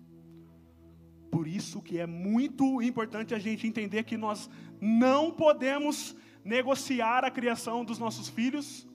Por 1.33 1.47
isso 1.47 1.81
que 1.81 1.97
é 1.97 2.05
muito 2.05 2.79
importante 2.79 3.33
a 3.33 3.39
gente 3.39 3.65
entender 3.65 4.03
que 4.03 4.15
nós 4.15 4.47
não 4.79 5.31
podemos 5.31 6.15
negociar 6.45 7.25
a 7.25 7.31
criação 7.31 7.83
dos 7.83 7.97
nossos 7.97 8.29
filhos 8.29 8.87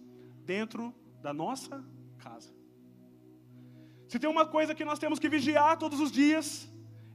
dentro 0.47 0.95
da 1.21 1.33
nossa 1.33 1.85
casa. 2.17 2.55
Se 4.07 4.21
tem 4.21 4.31
uma 4.31 4.47
coisa 4.47 4.73
que 4.73 4.85
nós 4.85 5.01
temos 5.01 5.19
que 5.19 5.29
vigiar 5.29 5.77
todos 5.79 5.99
os 5.99 6.13
dias, 6.13 6.73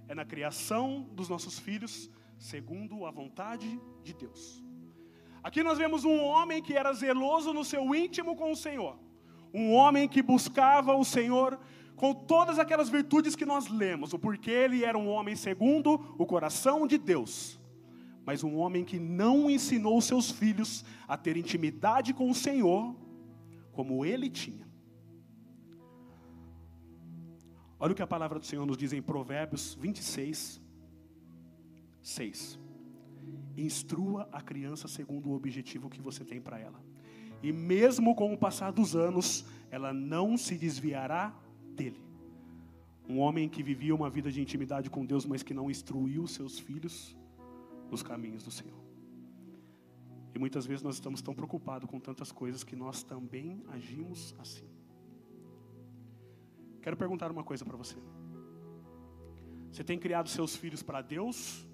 é 0.10 0.14
na 0.14 0.26
criação 0.26 1.08
dos 1.14 1.30
nossos 1.30 1.58
filhos, 1.58 2.10
segundo 2.38 3.06
a 3.06 3.12
vontade 3.12 3.80
de 4.04 4.14
Deus. 4.14 4.62
Aqui 5.42 5.64
nós 5.64 5.78
vemos 5.78 6.04
um 6.04 6.22
homem 6.22 6.62
que 6.62 6.74
era 6.74 6.92
zeloso 6.92 7.54
no 7.54 7.64
seu 7.64 7.96
íntimo 7.96 8.36
com 8.36 8.52
o 8.52 8.58
Senhor, 8.58 9.00
um 9.54 9.72
homem 9.72 10.06
que 10.06 10.22
buscava 10.22 10.94
o 10.94 11.06
Senhor 11.06 11.58
com 12.04 12.14
todas 12.14 12.60
aquelas 12.60 12.90
virtudes 12.90 13.34
que 13.34 13.46
nós 13.46 13.70
lemos, 13.70 14.12
o 14.12 14.20
porquê 14.20 14.52
ele 14.52 14.84
era 14.84 14.98
um 14.98 15.08
homem 15.08 15.38
segundo 15.38 15.94
o 16.18 16.26
coração 16.26 16.86
de 16.86 16.98
Deus, 16.98 17.58
mas 18.26 18.44
um 18.44 18.58
homem 18.58 18.84
que 18.84 19.00
não 19.00 19.50
ensinou 19.50 20.02
seus 20.02 20.30
filhos 20.30 20.84
a 21.08 21.16
ter 21.16 21.38
intimidade 21.38 22.14
com 22.14 22.30
o 22.30 22.36
Senhor 22.36 22.94
como 23.72 24.04
ele 24.04 24.30
tinha. 24.30 24.68
Olha 27.80 27.94
o 27.94 27.96
que 27.96 28.02
a 28.02 28.08
palavra 28.08 28.38
do 28.38 28.46
Senhor 28.46 28.66
nos 28.66 28.76
diz 28.76 28.92
em 28.92 29.02
Provérbios 29.02 29.74
26, 29.76 30.62
6. 32.02 32.60
Instrua 33.56 34.28
a 34.30 34.42
criança 34.42 34.90
segundo 34.90 35.30
o 35.30 35.36
objetivo 35.36 35.90
que 35.90 36.02
você 36.02 36.26
tem 36.26 36.42
para 36.42 36.60
ela. 36.60 36.84
E 37.42 37.54
mesmo 37.54 38.14
com 38.14 38.34
o 38.34 38.38
passar 38.38 38.72
dos 38.72 38.94
anos, 38.94 39.46
ela 39.72 39.94
não 39.94 40.36
se 40.36 40.58
desviará 40.58 41.34
dele. 41.74 42.02
Um 43.08 43.20
homem 43.20 43.50
que 43.50 43.62
vivia 43.62 43.94
uma 43.94 44.10
vida 44.10 44.32
de 44.32 44.42
intimidade 44.42 44.90
com 44.90 45.06
Deus, 45.06 45.26
mas 45.26 45.44
que 45.44 45.54
não 45.54 45.70
instruiu 45.70 46.26
seus 46.26 46.58
filhos 46.60 47.16
nos 47.92 48.02
caminhos 48.02 48.44
do 48.44 48.52
Senhor. 48.52 48.82
E 50.34 50.40
muitas 50.40 50.66
vezes 50.66 50.82
nós 50.82 50.96
estamos 50.96 51.22
tão 51.22 51.34
preocupados 51.34 51.90
com 51.90 52.00
tantas 52.00 52.32
coisas 52.32 52.64
que 52.64 52.76
nós 52.76 53.04
também 53.04 53.64
agimos 53.70 54.34
assim. 54.40 54.68
Quero 56.82 56.98
perguntar 56.98 57.32
uma 57.32 57.44
coisa 57.44 57.64
para 57.64 57.78
você. 57.78 57.98
Você 59.72 59.84
tem 59.84 60.00
criado 60.00 60.30
seus 60.30 60.56
filhos 60.56 60.82
para 60.82 61.02
Deus 61.02 61.68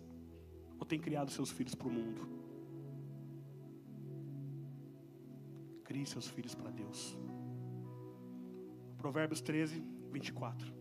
ou 0.78 0.86
tem 0.86 1.00
criado 1.00 1.32
seus 1.32 1.52
filhos 1.52 1.76
para 1.76 1.88
o 1.88 1.92
mundo? 1.92 2.22
Crie 5.84 6.06
seus 6.06 6.28
filhos 6.28 6.54
para 6.54 6.70
Deus. 6.70 7.18
Provérbios 9.00 9.40
13, 9.40 9.82
24. 10.12 10.74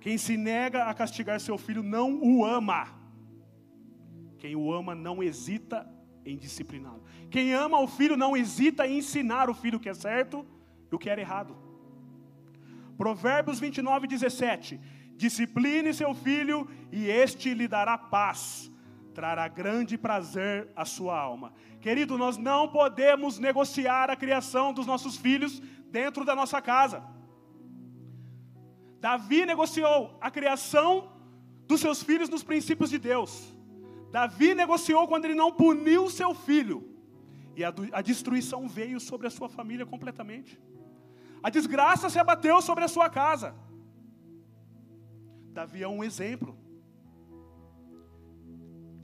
Quem 0.00 0.18
se 0.18 0.36
nega 0.36 0.84
a 0.84 0.92
castigar 0.92 1.40
seu 1.40 1.56
filho 1.56 1.82
não 1.82 2.20
o 2.20 2.44
ama. 2.44 2.88
Quem 4.36 4.56
o 4.56 4.72
ama 4.72 4.94
não 4.94 5.22
hesita 5.22 5.88
em 6.26 6.36
discipliná-lo. 6.36 7.04
Quem 7.30 7.54
ama 7.54 7.78
o 7.78 7.86
filho 7.86 8.16
não 8.16 8.36
hesita 8.36 8.86
em 8.86 8.98
ensinar 8.98 9.48
o 9.48 9.54
filho 9.54 9.78
o 9.78 9.80
que 9.80 9.88
é 9.88 9.94
certo 9.94 10.44
e 10.90 10.94
o 10.94 10.98
que 10.98 11.08
é 11.08 11.18
errado. 11.18 11.56
Provérbios 12.96 13.60
29, 13.60 14.06
17. 14.08 14.80
Discipline 15.16 15.94
seu 15.94 16.12
filho 16.14 16.68
e 16.90 17.06
este 17.06 17.54
lhe 17.54 17.68
dará 17.68 17.96
paz, 17.96 18.70
trará 19.14 19.46
grande 19.46 19.96
prazer 19.96 20.68
à 20.74 20.84
sua 20.84 21.16
alma. 21.18 21.52
Querido, 21.80 22.18
nós 22.18 22.36
não 22.36 22.68
podemos 22.68 23.38
negociar 23.38 24.10
a 24.10 24.16
criação 24.16 24.72
dos 24.72 24.86
nossos 24.86 25.16
filhos 25.16 25.62
dentro 25.98 26.22
da 26.28 26.34
nossa 26.40 26.60
casa. 26.70 26.98
Davi 29.06 29.40
negociou 29.52 29.98
a 30.26 30.30
criação 30.36 30.88
dos 31.70 31.80
seus 31.84 32.02
filhos 32.08 32.28
nos 32.34 32.44
princípios 32.50 32.90
de 32.94 32.98
Deus. 33.10 33.32
Davi 34.18 34.48
negociou 34.62 35.02
quando 35.10 35.26
ele 35.26 35.42
não 35.42 35.50
puniu 35.62 36.02
seu 36.18 36.30
filho. 36.46 36.78
E 37.58 37.62
a, 37.68 37.72
a 37.98 38.02
destruição 38.10 38.60
veio 38.78 38.98
sobre 39.08 39.26
a 39.28 39.34
sua 39.36 39.48
família 39.56 39.86
completamente. 39.92 40.52
A 41.46 41.50
desgraça 41.56 42.10
se 42.10 42.18
abateu 42.18 42.56
sobre 42.68 42.84
a 42.84 42.92
sua 42.96 43.08
casa. 43.20 43.48
Davi 45.58 45.80
é 45.88 45.90
um 45.96 46.02
exemplo 46.02 46.52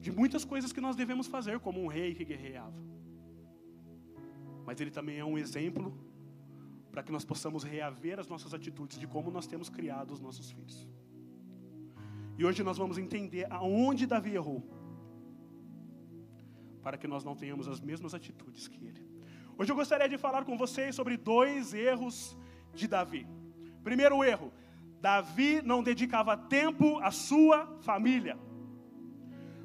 de 0.05 0.11
muitas 0.21 0.45
coisas 0.53 0.73
que 0.73 0.85
nós 0.87 0.97
devemos 0.97 1.27
fazer, 1.35 1.57
como 1.67 1.79
um 1.85 1.91
rei 1.99 2.11
que 2.19 2.25
guerreava. 2.31 2.81
Mas 4.67 4.81
ele 4.81 4.93
também 4.99 5.19
é 5.19 5.25
um 5.33 5.39
exemplo 5.45 6.10
para 7.01 7.07
que 7.07 7.13
nós 7.13 7.25
possamos 7.25 7.63
reaver 7.65 8.21
as 8.21 8.29
nossas 8.29 8.53
atitudes 8.53 8.99
de 8.99 9.07
como 9.07 9.31
nós 9.31 9.47
temos 9.47 9.71
criado 9.71 10.11
os 10.11 10.21
nossos 10.21 10.51
filhos. 10.51 10.87
E 12.37 12.45
hoje 12.45 12.63
nós 12.63 12.77
vamos 12.77 12.99
entender 12.99 13.47
aonde 13.49 14.07
Davi 14.07 14.35
errou, 14.35 14.63
para 16.83 16.99
que 16.99 17.09
nós 17.09 17.25
não 17.25 17.35
tenhamos 17.35 17.67
as 17.69 17.81
mesmas 17.81 18.13
atitudes 18.13 18.69
que 18.69 18.85
ele. 18.85 19.03
Hoje 19.57 19.73
eu 19.73 19.77
gostaria 19.77 20.07
de 20.11 20.19
falar 20.19 20.45
com 20.45 20.59
vocês 20.59 20.95
sobre 20.95 21.17
dois 21.17 21.73
erros 21.73 22.37
de 22.75 22.87
Davi. 22.87 23.27
Primeiro 23.83 24.23
erro: 24.23 24.53
Davi 25.01 25.63
não 25.63 25.83
dedicava 25.83 26.37
tempo 26.37 26.99
à 26.99 27.11
sua 27.11 27.67
família. 27.81 28.39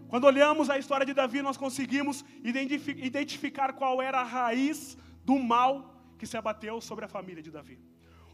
Quando 0.08 0.24
olhamos 0.24 0.70
a 0.70 0.78
história 0.78 1.06
de 1.06 1.14
Davi, 1.14 1.42
nós 1.42 1.58
conseguimos 1.58 2.24
identificar 2.42 3.74
qual 3.74 4.02
era 4.02 4.22
a 4.22 4.24
raiz 4.24 4.98
do 5.26 5.38
mal 5.38 5.95
que 6.18 6.28
se 6.28 6.38
abateu 6.38 6.80
sobre 6.82 7.06
a 7.06 7.08
família 7.08 7.44
de 7.44 7.52
Davi. 7.52 7.80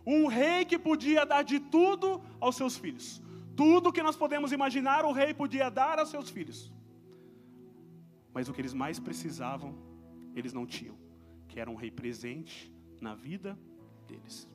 Um 0.05 0.27
rei 0.27 0.65
que 0.65 0.79
podia 0.79 1.25
dar 1.25 1.43
de 1.43 1.59
tudo 1.59 2.21
aos 2.39 2.55
seus 2.55 2.77
filhos. 2.77 3.21
Tudo 3.55 3.91
que 3.91 4.01
nós 4.01 4.15
podemos 4.15 4.51
imaginar, 4.51 5.05
o 5.05 5.11
rei 5.11 5.33
podia 5.33 5.69
dar 5.69 5.99
aos 5.99 6.09
seus 6.09 6.29
filhos. 6.29 6.71
Mas 8.33 8.47
o 8.47 8.53
que 8.53 8.61
eles 8.61 8.73
mais 8.73 8.99
precisavam, 8.99 9.75
eles 10.35 10.53
não 10.53 10.65
tinham, 10.65 10.97
que 11.47 11.59
era 11.59 11.69
um 11.69 11.75
rei 11.75 11.91
presente 11.91 12.73
na 12.99 13.13
vida 13.13 13.57
deles. 14.07 14.47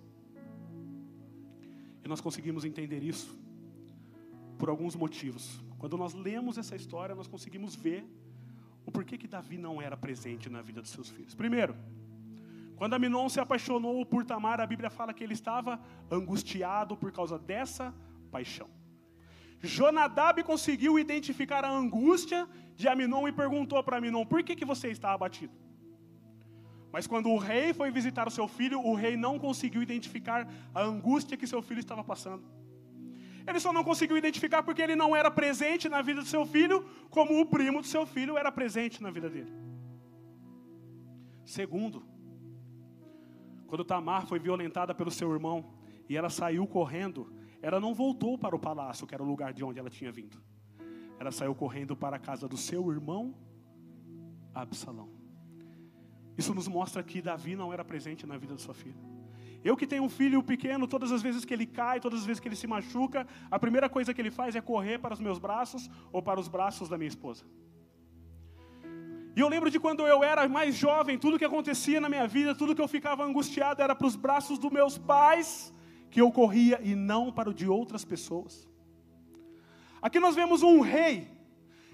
E 2.05 2.09
nós 2.09 2.21
conseguimos 2.21 2.65
entender 2.65 3.03
isso 3.03 3.39
por 4.59 4.69
alguns 4.69 4.95
motivos. 4.95 5.61
Quando 5.79 5.97
nós 5.97 6.15
lemos 6.15 6.57
essa 6.57 6.75
história, 6.75 7.15
nós 7.15 7.27
conseguimos 7.27 7.75
ver 7.75 8.05
o 8.87 8.91
porquê 8.91 9.19
que 9.19 9.27
Davi 9.27 9.59
não 9.59 9.83
era 9.83 9.97
presente 9.97 10.49
na 10.49 10.63
vida 10.63 10.81
dos 10.81 10.91
seus 10.91 11.11
filhos. 11.11 11.35
Primeiro, 11.35 11.75
quando 12.77 12.95
Aminon 12.95 13.29
se 13.29 13.41
apaixonou 13.41 14.05
por 14.05 14.25
Tamar, 14.25 14.61
a 14.61 14.67
Bíblia 14.67 14.91
fala 14.91 15.15
que 15.15 15.25
ele 15.25 15.33
estava 15.33 15.81
angustiado 16.11 16.97
por 16.97 17.11
causa 17.11 17.39
dessa 17.39 17.95
paixão. 18.31 18.69
Jonadab 19.63 20.43
conseguiu 20.43 20.99
identificar 20.99 21.65
a 21.65 21.71
angústia 21.71 22.47
de 22.75 22.87
Aminon 22.87 23.27
e 23.27 23.33
perguntou 23.33 23.83
para 23.83 23.97
Aminon: 23.97 24.27
por 24.27 24.43
que, 24.43 24.55
que 24.55 24.65
você 24.65 24.89
está 24.89 25.13
abatido? 25.13 25.55
Mas 26.93 27.07
quando 27.07 27.31
o 27.31 27.39
rei 27.39 27.73
foi 27.73 27.91
visitar 27.91 28.29
o 28.29 28.31
seu 28.31 28.47
filho, 28.47 28.81
o 28.81 28.95
rei 28.95 29.17
não 29.17 29.39
conseguiu 29.39 29.83
identificar 29.83 30.49
a 30.75 30.83
angústia 30.83 31.37
que 31.37 31.47
seu 31.47 31.63
filho 31.63 31.81
estava 31.81 32.05
passando. 32.05 32.45
Ele 33.47 33.61
só 33.61 33.73
não 33.73 33.85
conseguiu 33.85 34.17
identificar 34.17 34.63
porque 34.63 34.83
ele 34.83 34.97
não 34.97 35.15
era 35.15 35.31
presente 35.31 35.89
na 35.89 36.03
vida 36.03 36.21
do 36.21 36.27
seu 36.27 36.45
filho, 36.45 36.85
como 37.11 37.41
o 37.41 37.47
primo 37.47 37.81
do 37.81 37.87
seu 37.87 38.05
filho 38.05 38.37
era 38.37 38.51
presente 38.51 39.03
na 39.03 39.11
vida 39.11 39.31
dele. 39.31 39.53
Segundo, 41.45 42.03
quando 43.67 43.85
Tamar 43.85 44.27
foi 44.27 44.39
violentada 44.39 44.95
pelo 44.95 45.11
seu 45.11 45.33
irmão 45.33 45.73
e 46.09 46.17
ela 46.17 46.31
saiu 46.31 46.67
correndo, 46.67 47.33
ela 47.61 47.81
não 47.81 47.95
voltou 47.95 48.39
para 48.39 48.55
o 48.55 48.59
palácio, 48.59 49.07
que 49.07 49.15
era 49.15 49.23
o 49.23 49.27
lugar 49.27 49.53
de 49.53 49.65
onde 49.65 49.79
ela 49.79 49.91
tinha 49.91 50.13
vindo. 50.13 50.41
Ela 51.19 51.33
saiu 51.33 51.55
correndo 51.55 51.97
para 51.97 52.17
a 52.17 52.19
casa 52.19 52.47
do 52.47 52.57
seu 52.57 52.91
irmão 52.93 53.35
Absalão. 54.55 55.11
Isso 56.37 56.55
nos 56.55 56.69
mostra 56.69 57.03
que 57.03 57.23
Davi 57.23 57.57
não 57.57 57.73
era 57.73 57.85
presente 57.85 58.27
na 58.27 58.37
vida 58.37 58.55
da 58.55 58.59
sua 58.61 58.75
filha. 58.75 59.01
Eu 59.65 59.77
que 59.77 59.87
tenho 59.87 60.05
um 60.05 60.09
filho 60.09 60.43
pequeno, 60.43 60.87
todas 60.87 61.11
as 61.11 61.23
vezes 61.23 61.45
que 61.45 61.53
ele 61.53 61.67
cai, 61.67 61.99
todas 61.99 62.21
as 62.21 62.27
vezes 62.27 62.41
que 62.41 62.47
ele 62.47 62.57
se 62.57 62.67
machuca, 62.67 63.27
a 63.51 63.59
primeira 63.59 63.89
coisa 63.89 64.15
que 64.15 64.21
ele 64.21 64.31
faz 64.31 64.55
é 64.55 64.61
correr 64.61 64.99
para 64.99 65.15
os 65.15 65.21
meus 65.21 65.39
braços 65.39 65.91
ou 66.13 66.23
para 66.23 66.39
os 66.39 66.47
braços 66.47 66.89
da 66.89 66.97
minha 66.97 67.09
esposa. 67.09 67.45
E 69.37 69.41
eu 69.41 69.49
lembro 69.49 69.71
de 69.71 69.79
quando 69.79 70.07
eu 70.07 70.25
era 70.25 70.49
mais 70.49 70.75
jovem, 70.75 71.19
tudo 71.19 71.39
que 71.39 71.45
acontecia 71.45 72.01
na 72.01 72.09
minha 72.09 72.27
vida, 72.27 72.55
tudo 72.55 72.75
que 72.75 72.81
eu 72.81 72.89
ficava 72.89 73.23
angustiado 73.23 73.83
era 73.83 73.95
para 73.95 74.07
os 74.07 74.17
braços 74.17 74.59
dos 74.59 74.73
meus 74.73 74.97
pais 74.97 75.75
que 76.11 76.23
eu 76.23 76.33
corria 76.33 76.81
e 76.83 76.95
não 76.95 77.31
para 77.31 77.51
o 77.51 77.55
de 77.55 77.69
outras 77.69 78.03
pessoas. 78.03 78.67
Aqui 80.01 80.19
nós 80.19 80.35
vemos 80.35 80.63
um 80.63 80.81
rei 80.81 81.29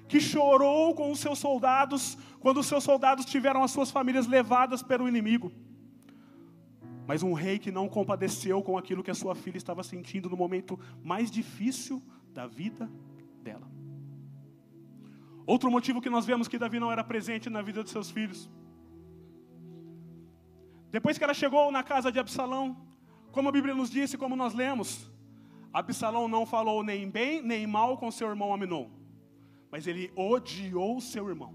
que 0.07 0.21
chorou 0.21 0.95
com 0.95 1.11
os 1.11 1.19
seus 1.19 1.41
soldados 1.41 2.17
quando 2.39 2.61
os 2.61 2.67
seus 2.67 2.85
soldados 2.85 3.25
tiveram 3.25 3.65
as 3.65 3.73
suas 3.73 3.91
famílias 3.91 4.29
levadas 4.29 4.81
pelo 4.81 5.09
inimigo. 5.09 5.51
Mas 7.09 7.25
um 7.25 7.33
rei 7.33 7.59
que 7.59 7.73
não 7.73 7.89
compadeceu 7.89 8.63
com 8.63 8.79
aquilo 8.79 9.03
que 9.03 9.11
a 9.11 9.15
sua 9.15 9.35
filha 9.35 9.57
estava 9.57 9.83
sentindo 9.83 10.31
no 10.31 10.37
momento 10.37 10.79
mais 11.03 11.29
difícil 11.29 12.01
da 12.33 12.47
vida. 12.47 12.89
Outro 15.47 15.71
motivo 15.71 16.01
que 16.01 16.11
nós 16.11 16.25
vemos 16.25 16.49
que 16.49 16.59
Davi 16.59 16.79
não 16.79 16.91
era 16.91 17.03
presente 17.03 17.51
na 17.51 17.63
vida 17.63 17.83
dos 17.83 17.93
seus 17.93 18.11
filhos. 18.11 18.49
Depois 20.91 21.17
que 21.19 21.25
ela 21.25 21.35
chegou 21.35 21.71
na 21.73 21.83
casa 21.83 22.13
de 22.13 22.19
Absalão, 22.19 22.77
como 23.33 23.49
a 23.49 23.53
Bíblia 23.53 23.75
nos 23.75 23.91
disse, 23.91 24.19
como 24.19 24.37
nós 24.37 24.55
lemos, 24.55 25.11
Absalão 25.73 26.29
não 26.29 26.45
falou 26.45 26.83
nem 26.85 27.09
bem 27.09 27.43
nem 27.43 27.67
mal 27.67 27.97
com 27.97 28.11
seu 28.11 28.29
irmão 28.29 28.53
Aminon, 28.53 28.91
mas 29.71 29.87
ele 29.87 30.13
odiou 30.15 31.01
seu 31.01 31.29
irmão. 31.29 31.55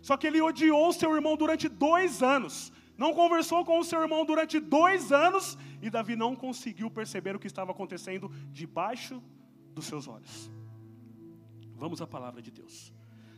Só 0.00 0.16
que 0.16 0.26
ele 0.26 0.40
odiou 0.40 0.92
seu 0.92 1.14
irmão 1.14 1.36
durante 1.36 1.68
dois 1.68 2.22
anos, 2.22 2.72
não 2.96 3.12
conversou 3.12 3.62
com 3.62 3.78
o 3.78 3.84
seu 3.84 4.00
irmão 4.00 4.24
durante 4.24 4.58
dois 4.58 5.12
anos, 5.12 5.58
e 5.82 5.90
Davi 5.90 6.16
não 6.16 6.34
conseguiu 6.34 6.90
perceber 6.90 7.36
o 7.36 7.38
que 7.38 7.46
estava 7.46 7.72
acontecendo 7.72 8.30
debaixo 8.50 9.22
dos 9.74 9.84
seus 9.84 10.08
olhos. 10.08 10.50
Vamos 11.76 12.00
à 12.00 12.06
palavra 12.06 12.40
de 12.40 12.50
Deus. 12.50 12.95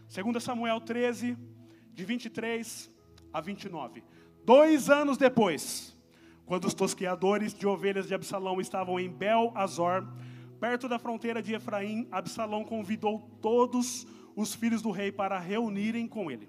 2 0.08 0.42
Samuel 0.42 0.80
13, 0.80 1.36
de 1.92 2.04
23 2.04 2.90
a 3.30 3.42
29. 3.42 4.02
Dois 4.42 4.88
anos 4.88 5.18
depois, 5.18 5.94
quando 6.46 6.64
os 6.64 6.72
tosqueadores 6.72 7.52
de 7.52 7.66
ovelhas 7.66 8.08
de 8.08 8.14
Absalão 8.14 8.58
estavam 8.58 8.98
em 8.98 9.10
Bel 9.10 9.52
Azor, 9.54 10.08
perto 10.58 10.88
da 10.88 10.98
fronteira 10.98 11.42
de 11.42 11.52
Efraim, 11.52 12.08
Absalão 12.10 12.64
convidou 12.64 13.20
todos 13.42 14.06
os 14.34 14.54
filhos 14.54 14.80
do 14.80 14.90
rei 14.90 15.12
para 15.12 15.38
reunirem 15.38 16.08
com 16.08 16.30
ele. 16.30 16.48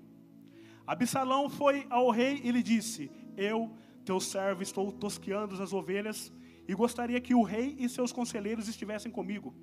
Absalão 0.87 1.49
foi 1.49 1.85
ao 1.89 2.09
rei 2.09 2.39
e 2.41 2.51
lhe 2.51 2.63
disse: 2.63 3.11
Eu, 3.35 3.75
teu 4.05 4.21
servo, 4.21 4.63
estou 4.63 4.89
tosqueando 4.89 5.61
as 5.61 5.73
ovelhas 5.73 6.31
e 6.65 6.73
gostaria 6.73 7.19
que 7.19 7.35
o 7.35 7.43
rei 7.43 7.75
e 7.77 7.89
seus 7.89 8.13
conselheiros 8.13 8.69
estivessem 8.69 9.11
comigo. 9.11 9.53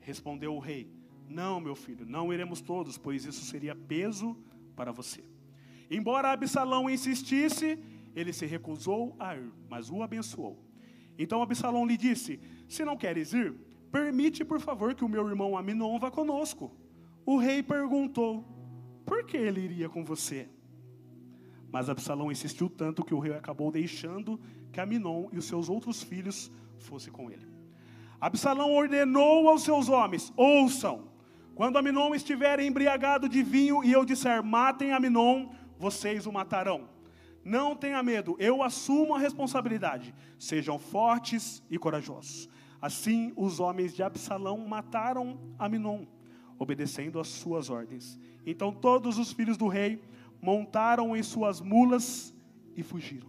Respondeu 0.00 0.54
o 0.54 0.58
rei: 0.58 0.97
Não, 1.28 1.60
meu 1.60 1.74
filho, 1.74 2.06
não 2.06 2.32
iremos 2.32 2.60
todos, 2.60 2.96
pois 2.96 3.24
isso 3.24 3.44
seria 3.44 3.74
peso 3.74 4.36
para 4.74 4.92
você. 4.92 5.22
Embora 5.90 6.32
Absalão 6.32 6.88
insistisse, 6.88 7.78
ele 8.14 8.32
se 8.32 8.46
recusou 8.46 9.14
a 9.18 9.36
ir, 9.36 9.50
mas 9.68 9.90
o 9.90 10.02
abençoou. 10.02 10.58
Então 11.18 11.42
Absalão 11.42 11.86
lhe 11.86 11.96
disse: 11.96 12.40
Se 12.68 12.84
não 12.84 12.96
queres 12.96 13.32
ir, 13.32 13.54
permite, 13.90 14.44
por 14.44 14.60
favor, 14.60 14.94
que 14.94 15.04
o 15.04 15.08
meu 15.08 15.28
irmão 15.28 15.56
Aminon 15.56 15.98
vá 15.98 16.10
conosco. 16.10 16.72
O 17.26 17.36
rei 17.36 17.62
perguntou: 17.62 18.44
Por 19.04 19.24
que 19.24 19.36
ele 19.36 19.60
iria 19.60 19.88
com 19.88 20.04
você? 20.04 20.48
Mas 21.70 21.90
Absalão 21.90 22.32
insistiu 22.32 22.70
tanto 22.70 23.04
que 23.04 23.14
o 23.14 23.18
rei 23.18 23.34
acabou 23.34 23.70
deixando 23.70 24.40
que 24.72 24.80
Aminon 24.80 25.28
e 25.32 25.38
os 25.38 25.44
seus 25.44 25.68
outros 25.68 26.02
filhos 26.02 26.50
fossem 26.78 27.12
com 27.12 27.30
ele. 27.30 27.46
Absalão 28.20 28.72
ordenou 28.72 29.48
aos 29.48 29.62
seus 29.62 29.88
homens: 29.88 30.32
Ouçam, 30.36 31.07
quando 31.58 31.76
Aminon 31.76 32.14
estiver 32.14 32.60
embriagado 32.60 33.28
de 33.28 33.42
vinho 33.42 33.82
e 33.82 33.90
eu 33.90 34.04
disser: 34.04 34.44
Matem 34.44 34.92
Aminon, 34.92 35.48
vocês 35.76 36.24
o 36.24 36.30
matarão. 36.30 36.88
Não 37.44 37.74
tenha 37.74 38.00
medo, 38.00 38.36
eu 38.38 38.62
assumo 38.62 39.12
a 39.12 39.18
responsabilidade. 39.18 40.14
Sejam 40.38 40.78
fortes 40.78 41.60
e 41.68 41.76
corajosos. 41.76 42.48
Assim, 42.80 43.32
os 43.34 43.58
homens 43.58 43.92
de 43.92 44.04
Absalão 44.04 44.56
mataram 44.68 45.36
Aminon, 45.58 46.04
obedecendo 46.60 47.18
às 47.18 47.26
suas 47.26 47.70
ordens. 47.70 48.20
Então, 48.46 48.72
todos 48.72 49.18
os 49.18 49.32
filhos 49.32 49.56
do 49.56 49.66
rei 49.66 50.00
montaram 50.40 51.16
em 51.16 51.24
suas 51.24 51.60
mulas 51.60 52.32
e 52.76 52.84
fugiram. 52.84 53.26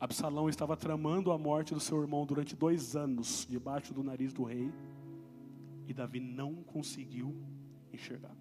Absalão 0.00 0.48
estava 0.48 0.76
tramando 0.76 1.30
a 1.30 1.38
morte 1.38 1.72
do 1.72 1.78
seu 1.78 2.02
irmão 2.02 2.26
durante 2.26 2.56
dois 2.56 2.96
anos, 2.96 3.46
debaixo 3.48 3.94
do 3.94 4.02
nariz 4.02 4.32
do 4.32 4.42
rei, 4.42 4.68
e 5.86 5.92
Davi 5.92 6.20
não 6.20 6.54
conseguiu 6.62 7.36
enxergar. 7.92 8.36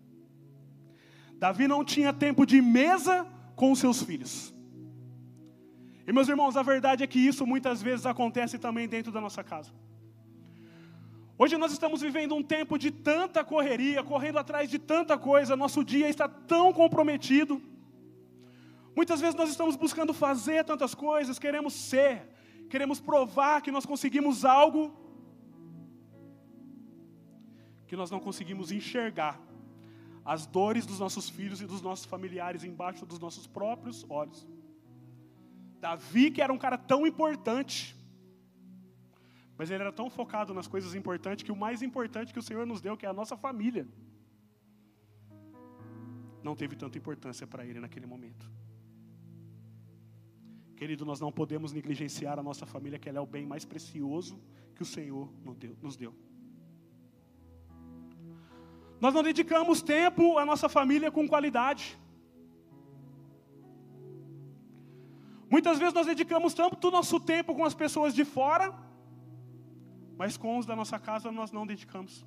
Davi 1.38 1.68
não 1.68 1.84
tinha 1.84 2.14
tempo 2.14 2.46
de 2.46 2.62
mesa 2.62 3.26
com 3.56 3.74
seus 3.76 4.02
filhos. 4.02 4.54
E 6.08 6.14
meus 6.14 6.28
irmãos, 6.28 6.56
a 6.58 6.64
verdade 6.64 7.04
é 7.04 7.08
que 7.08 7.20
isso 7.20 7.46
muitas 7.46 7.82
vezes 7.82 8.06
acontece 8.06 8.58
também 8.58 8.88
dentro 8.88 9.12
da 9.12 9.22
nossa 9.22 9.44
casa. 9.44 9.72
Hoje 11.38 11.58
nós 11.58 11.72
estamos 11.72 12.02
vivendo 12.02 12.36
um 12.36 12.44
tempo 12.44 12.78
de 12.78 12.92
tanta 12.92 13.44
correria, 13.44 14.04
correndo 14.04 14.38
atrás 14.38 14.70
de 14.70 14.78
tanta 14.78 15.18
coisa, 15.18 15.56
nosso 15.56 15.84
dia 15.84 16.08
está 16.08 16.28
tão 16.28 16.72
comprometido. 16.72 17.60
Muitas 18.96 19.20
vezes 19.20 19.36
nós 19.36 19.50
estamos 19.50 19.76
buscando 19.76 20.14
fazer 20.14 20.64
tantas 20.64 20.94
coisas, 20.94 21.40
queremos 21.40 21.74
ser, 21.74 22.30
queremos 22.70 23.00
provar 23.00 23.62
que 23.62 23.72
nós 23.72 23.86
conseguimos 23.86 24.46
algo 24.46 24.96
que 27.92 27.98
nós 27.98 28.10
não 28.10 28.22
conseguimos 28.22 28.72
enxergar 28.72 29.38
as 30.24 30.46
dores 30.48 30.86
dos 30.86 30.98
nossos 30.98 31.28
filhos 31.30 31.60
e 31.62 31.66
dos 31.66 31.82
nossos 31.82 32.06
familiares 32.06 32.64
embaixo 32.64 33.06
dos 33.06 33.20
nossos 33.20 33.46
próprios 33.46 34.06
olhos. 34.10 34.48
Davi, 35.78 36.32
que 36.32 36.42
era 36.42 36.54
um 36.54 36.58
cara 36.58 36.78
tão 36.78 37.06
importante, 37.06 37.94
mas 39.58 39.70
ele 39.70 39.84
era 39.84 39.92
tão 39.92 40.10
focado 40.10 40.54
nas 40.54 40.68
coisas 40.68 40.96
importantes 40.96 41.44
que 41.44 41.52
o 41.52 41.56
mais 41.66 41.82
importante 41.82 42.32
que 42.32 42.40
o 42.40 42.42
Senhor 42.42 42.66
nos 42.66 42.80
deu, 42.80 42.96
que 42.96 43.06
é 43.06 43.10
a 43.10 43.14
nossa 43.14 43.36
família, 43.36 43.86
não 46.42 46.56
teve 46.56 46.78
tanta 46.78 46.98
importância 46.98 47.46
para 47.46 47.66
ele 47.66 47.82
naquele 47.82 48.06
momento. 48.06 48.50
Querido, 50.78 51.04
nós 51.04 51.20
não 51.20 51.30
podemos 51.30 51.74
negligenciar 51.74 52.40
a 52.40 52.44
nossa 52.44 52.66
família, 52.66 52.98
que 52.98 53.10
ela 53.10 53.18
é 53.18 53.22
o 53.22 53.26
bem 53.26 53.46
mais 53.46 53.66
precioso 53.66 54.42
que 54.78 54.82
o 54.82 54.86
Senhor 54.86 55.30
nos 55.82 55.98
deu. 55.98 56.31
Nós 59.02 59.16
não 59.16 59.24
dedicamos 59.24 59.82
tempo 59.82 60.38
à 60.38 60.46
nossa 60.46 60.70
família 60.70 61.10
com 61.12 61.28
qualidade. 61.28 61.98
Muitas 65.50 65.80
vezes 65.80 65.94
nós 65.94 66.06
dedicamos 66.06 66.54
tanto 66.54 66.88
o 66.88 66.92
nosso 66.92 67.20
tempo 67.20 67.56
com 67.56 67.66
as 67.66 67.74
pessoas 67.74 68.14
de 68.14 68.24
fora, 68.24 68.72
mas 70.20 70.38
com 70.38 70.60
os 70.60 70.68
da 70.68 70.76
nossa 70.76 71.00
casa 71.00 71.32
nós 71.32 71.52
não 71.52 71.66
dedicamos. 71.66 72.24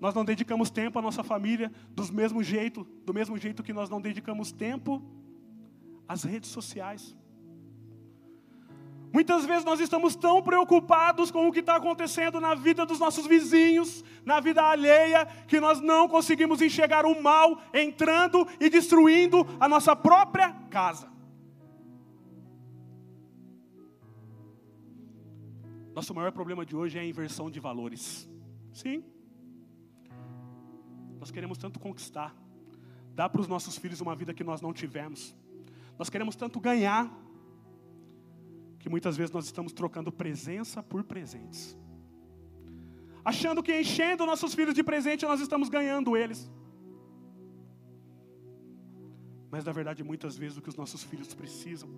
Nós 0.00 0.14
não 0.14 0.24
dedicamos 0.24 0.70
tempo 0.70 0.98
à 0.98 1.02
nossa 1.02 1.22
família 1.22 1.70
do 1.90 2.10
mesmo 2.10 2.42
jeito, 2.42 2.84
do 3.04 3.12
mesmo 3.12 3.36
jeito 3.36 3.62
que 3.62 3.74
nós 3.74 3.90
não 3.90 4.00
dedicamos 4.00 4.50
tempo 4.50 5.02
às 6.08 6.24
redes 6.24 6.48
sociais. 6.48 7.14
Muitas 9.12 9.44
vezes 9.44 9.64
nós 9.64 9.80
estamos 9.80 10.14
tão 10.14 10.40
preocupados 10.40 11.30
com 11.30 11.48
o 11.48 11.52
que 11.52 11.58
está 11.58 11.76
acontecendo 11.76 12.40
na 12.40 12.54
vida 12.54 12.86
dos 12.86 13.00
nossos 13.00 13.26
vizinhos, 13.26 14.04
na 14.24 14.38
vida 14.38 14.62
alheia, 14.62 15.26
que 15.48 15.58
nós 15.58 15.80
não 15.80 16.08
conseguimos 16.08 16.62
enxergar 16.62 17.04
o 17.04 17.20
mal 17.20 17.60
entrando 17.74 18.46
e 18.60 18.70
destruindo 18.70 19.44
a 19.58 19.68
nossa 19.68 19.96
própria 19.96 20.52
casa. 20.70 21.10
Nosso 25.92 26.14
maior 26.14 26.30
problema 26.30 26.64
de 26.64 26.76
hoje 26.76 26.96
é 26.96 27.00
a 27.00 27.04
inversão 27.04 27.50
de 27.50 27.58
valores. 27.58 28.30
Sim. 28.72 29.02
Nós 31.18 31.32
queremos 31.32 31.58
tanto 31.58 31.80
conquistar, 31.80 32.34
dar 33.12 33.28
para 33.28 33.40
os 33.40 33.48
nossos 33.48 33.76
filhos 33.76 34.00
uma 34.00 34.14
vida 34.14 34.32
que 34.32 34.44
nós 34.44 34.60
não 34.60 34.72
tivemos. 34.72 35.34
Nós 35.98 36.08
queremos 36.08 36.36
tanto 36.36 36.60
ganhar 36.60 37.10
que 38.80 38.88
muitas 38.88 39.16
vezes 39.16 39.30
nós 39.30 39.44
estamos 39.44 39.72
trocando 39.72 40.10
presença 40.10 40.82
por 40.82 41.04
presentes. 41.04 41.76
Achando 43.22 43.62
que 43.62 43.78
enchendo 43.78 44.24
nossos 44.24 44.54
filhos 44.54 44.74
de 44.74 44.82
presente 44.82 45.26
nós 45.26 45.40
estamos 45.40 45.68
ganhando 45.68 46.16
eles. 46.16 46.50
Mas 49.50 49.64
na 49.64 49.72
verdade, 49.72 50.02
muitas 50.02 50.36
vezes 50.36 50.56
o 50.56 50.62
que 50.62 50.70
os 50.70 50.76
nossos 50.76 51.02
filhos 51.04 51.34
precisam 51.34 51.90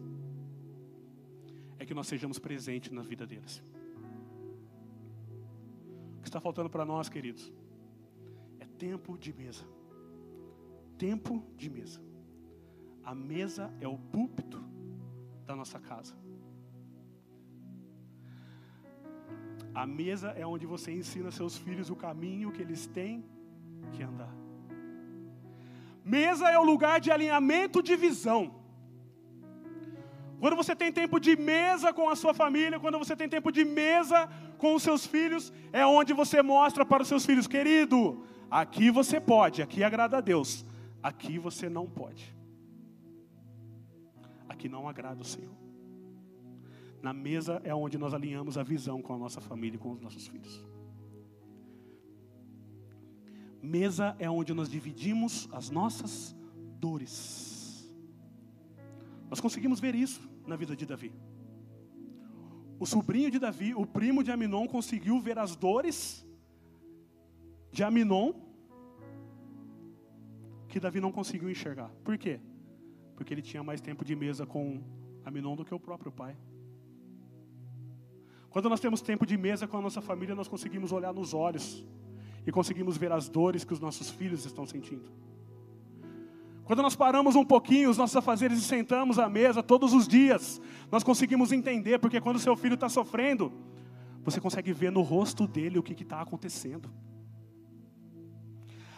é 1.79 1.87
que 1.87 1.95
nós 1.95 2.09
sejamos 2.09 2.39
presentes 2.39 2.91
na 2.91 3.03
vida 3.03 3.25
deles. 3.25 3.63
O 6.19 6.23
que 6.23 6.29
está 6.29 6.41
faltando 6.41 6.69
para 6.69 6.85
nós, 6.85 7.09
queridos, 7.09 7.53
é 8.59 8.67
tempo 8.67 9.17
de 9.17 9.33
mesa. 9.33 9.65
Tempo 10.99 11.45
de 11.57 11.71
mesa. 11.71 12.01
A 13.05 13.15
mesa 13.15 13.73
é 13.81 13.87
o 13.87 13.99
púlpito 13.99 14.61
da 15.45 15.55
nossa 15.55 15.79
casa. 15.79 16.22
A 19.75 19.87
mesa 19.87 20.29
é 20.37 20.47
onde 20.47 20.67
você 20.67 20.93
ensina 20.93 21.31
seus 21.31 21.57
filhos 21.57 21.91
o 21.91 21.97
caminho 21.97 22.53
que 22.53 22.61
eles 22.61 22.87
têm 22.87 23.25
que 23.93 24.03
andar. 24.03 24.35
Mesa 26.05 26.49
é 26.51 26.59
o 26.59 26.65
lugar 26.65 27.01
de 27.01 27.11
alinhamento 27.11 27.83
de 27.83 27.97
visão. 27.97 28.55
Quando 30.41 30.57
você 30.57 30.75
tem 30.75 30.91
tempo 30.91 31.21
de 31.21 31.37
mesa 31.37 31.93
com 31.93 32.11
a 32.11 32.17
sua 32.17 32.35
família, 32.35 32.81
quando 32.81 32.99
você 32.99 33.15
tem 33.15 33.29
tempo 33.29 33.53
de 33.53 33.65
mesa 33.65 34.29
com 34.59 34.75
os 34.75 34.83
seus 34.83 35.07
filhos, 35.07 35.53
é 35.73 35.87
onde 35.87 36.13
você 36.13 36.43
mostra 36.43 36.85
para 36.85 37.03
os 37.03 37.09
seus 37.09 37.25
filhos, 37.25 37.47
querido, 37.47 38.25
aqui 38.51 38.91
você 38.91 39.21
pode, 39.21 39.63
aqui 39.63 39.85
agrada 39.85 40.19
a 40.19 40.21
Deus, 40.21 40.65
aqui 41.01 41.39
você 41.39 41.69
não 41.69 41.87
pode. 41.89 42.35
Aqui 44.49 44.69
não 44.69 44.89
agrada 44.89 45.23
o 45.23 45.25
Senhor. 45.25 45.55
Na 47.03 47.13
mesa 47.13 47.61
é 47.65 47.75
onde 47.75 47.99
nós 47.99 48.15
alinhamos 48.15 48.57
a 48.57 48.63
visão 48.63 49.03
com 49.03 49.13
a 49.13 49.19
nossa 49.19 49.41
família 49.41 49.77
e 49.77 49.79
com 49.79 49.91
os 49.91 50.01
nossos 50.01 50.29
filhos. 50.29 50.65
Mesa 53.61 54.15
é 54.21 54.31
onde 54.31 54.55
nós 54.55 54.71
dividimos 54.71 55.49
as 55.53 55.69
nossas 55.69 56.35
dores. 56.79 57.93
Nós 59.29 59.41
conseguimos 59.41 59.81
ver 59.81 59.97
isso 59.97 60.21
na 60.47 60.55
vida 60.55 60.77
de 60.77 60.87
Davi. 60.87 61.13
O 62.79 62.87
sobrinho 62.87 63.31
de 63.31 63.39
Davi, 63.39 63.75
o 63.75 63.85
primo 63.85 64.23
de 64.23 64.31
Aminon, 64.31 64.67
conseguiu 64.69 65.21
ver 65.21 65.39
as 65.39 65.57
dores 65.57 66.27
de 67.73 67.83
Aminon 67.83 68.33
que 70.69 70.79
Davi 70.79 71.01
não 71.01 71.13
conseguiu 71.13 71.51
enxergar. 71.51 71.91
Por 72.05 72.17
quê? 72.17 72.41
Porque 73.17 73.35
ele 73.35 73.43
tinha 73.43 73.63
mais 73.63 73.81
tempo 73.81 74.05
de 74.05 74.15
mesa 74.15 74.47
com 74.47 74.83
Aminon 75.25 75.57
do 75.57 75.65
que 75.65 75.75
o 75.75 75.81
próprio 75.81 76.13
pai. 76.13 76.37
Quando 78.53 78.69
nós 78.69 78.81
temos 78.81 79.01
tempo 79.01 79.25
de 79.25 79.39
mesa 79.39 79.67
com 79.67 79.79
a 79.79 79.81
nossa 79.81 80.03
família, 80.03 80.35
nós 80.35 80.47
conseguimos 80.47 80.93
olhar 80.93 81.15
nos 81.15 81.33
olhos 81.33 81.83
e 82.47 82.53
conseguimos 82.53 82.99
ver 82.99 83.11
as 83.11 83.27
dores 83.27 83.65
que 83.65 83.73
os 83.73 83.81
nossos 83.81 84.11
filhos 84.11 84.45
estão 84.45 84.67
sentindo. 84.67 85.11
Quando 86.63 86.83
nós 86.83 86.95
paramos 86.95 87.35
um 87.35 87.47
pouquinho 87.47 87.89
os 87.89 87.97
nossos 87.97 88.15
afazeres 88.15 88.59
e 88.59 88.63
sentamos 88.63 89.19
à 89.19 89.27
mesa 89.27 89.63
todos 89.63 89.95
os 89.95 90.07
dias, 90.07 90.61
nós 90.91 91.03
conseguimos 91.03 91.51
entender, 91.51 91.99
porque 91.99 92.21
quando 92.21 92.39
seu 92.39 92.55
filho 92.55 92.75
está 92.75 92.91
sofrendo, 92.91 93.51
você 94.23 94.39
consegue 94.39 94.71
ver 94.75 94.93
no 94.93 95.01
rosto 95.01 95.47
dele 95.47 95.79
o 95.79 95.83
que 95.83 95.95
está 95.95 96.21
acontecendo. 96.21 96.91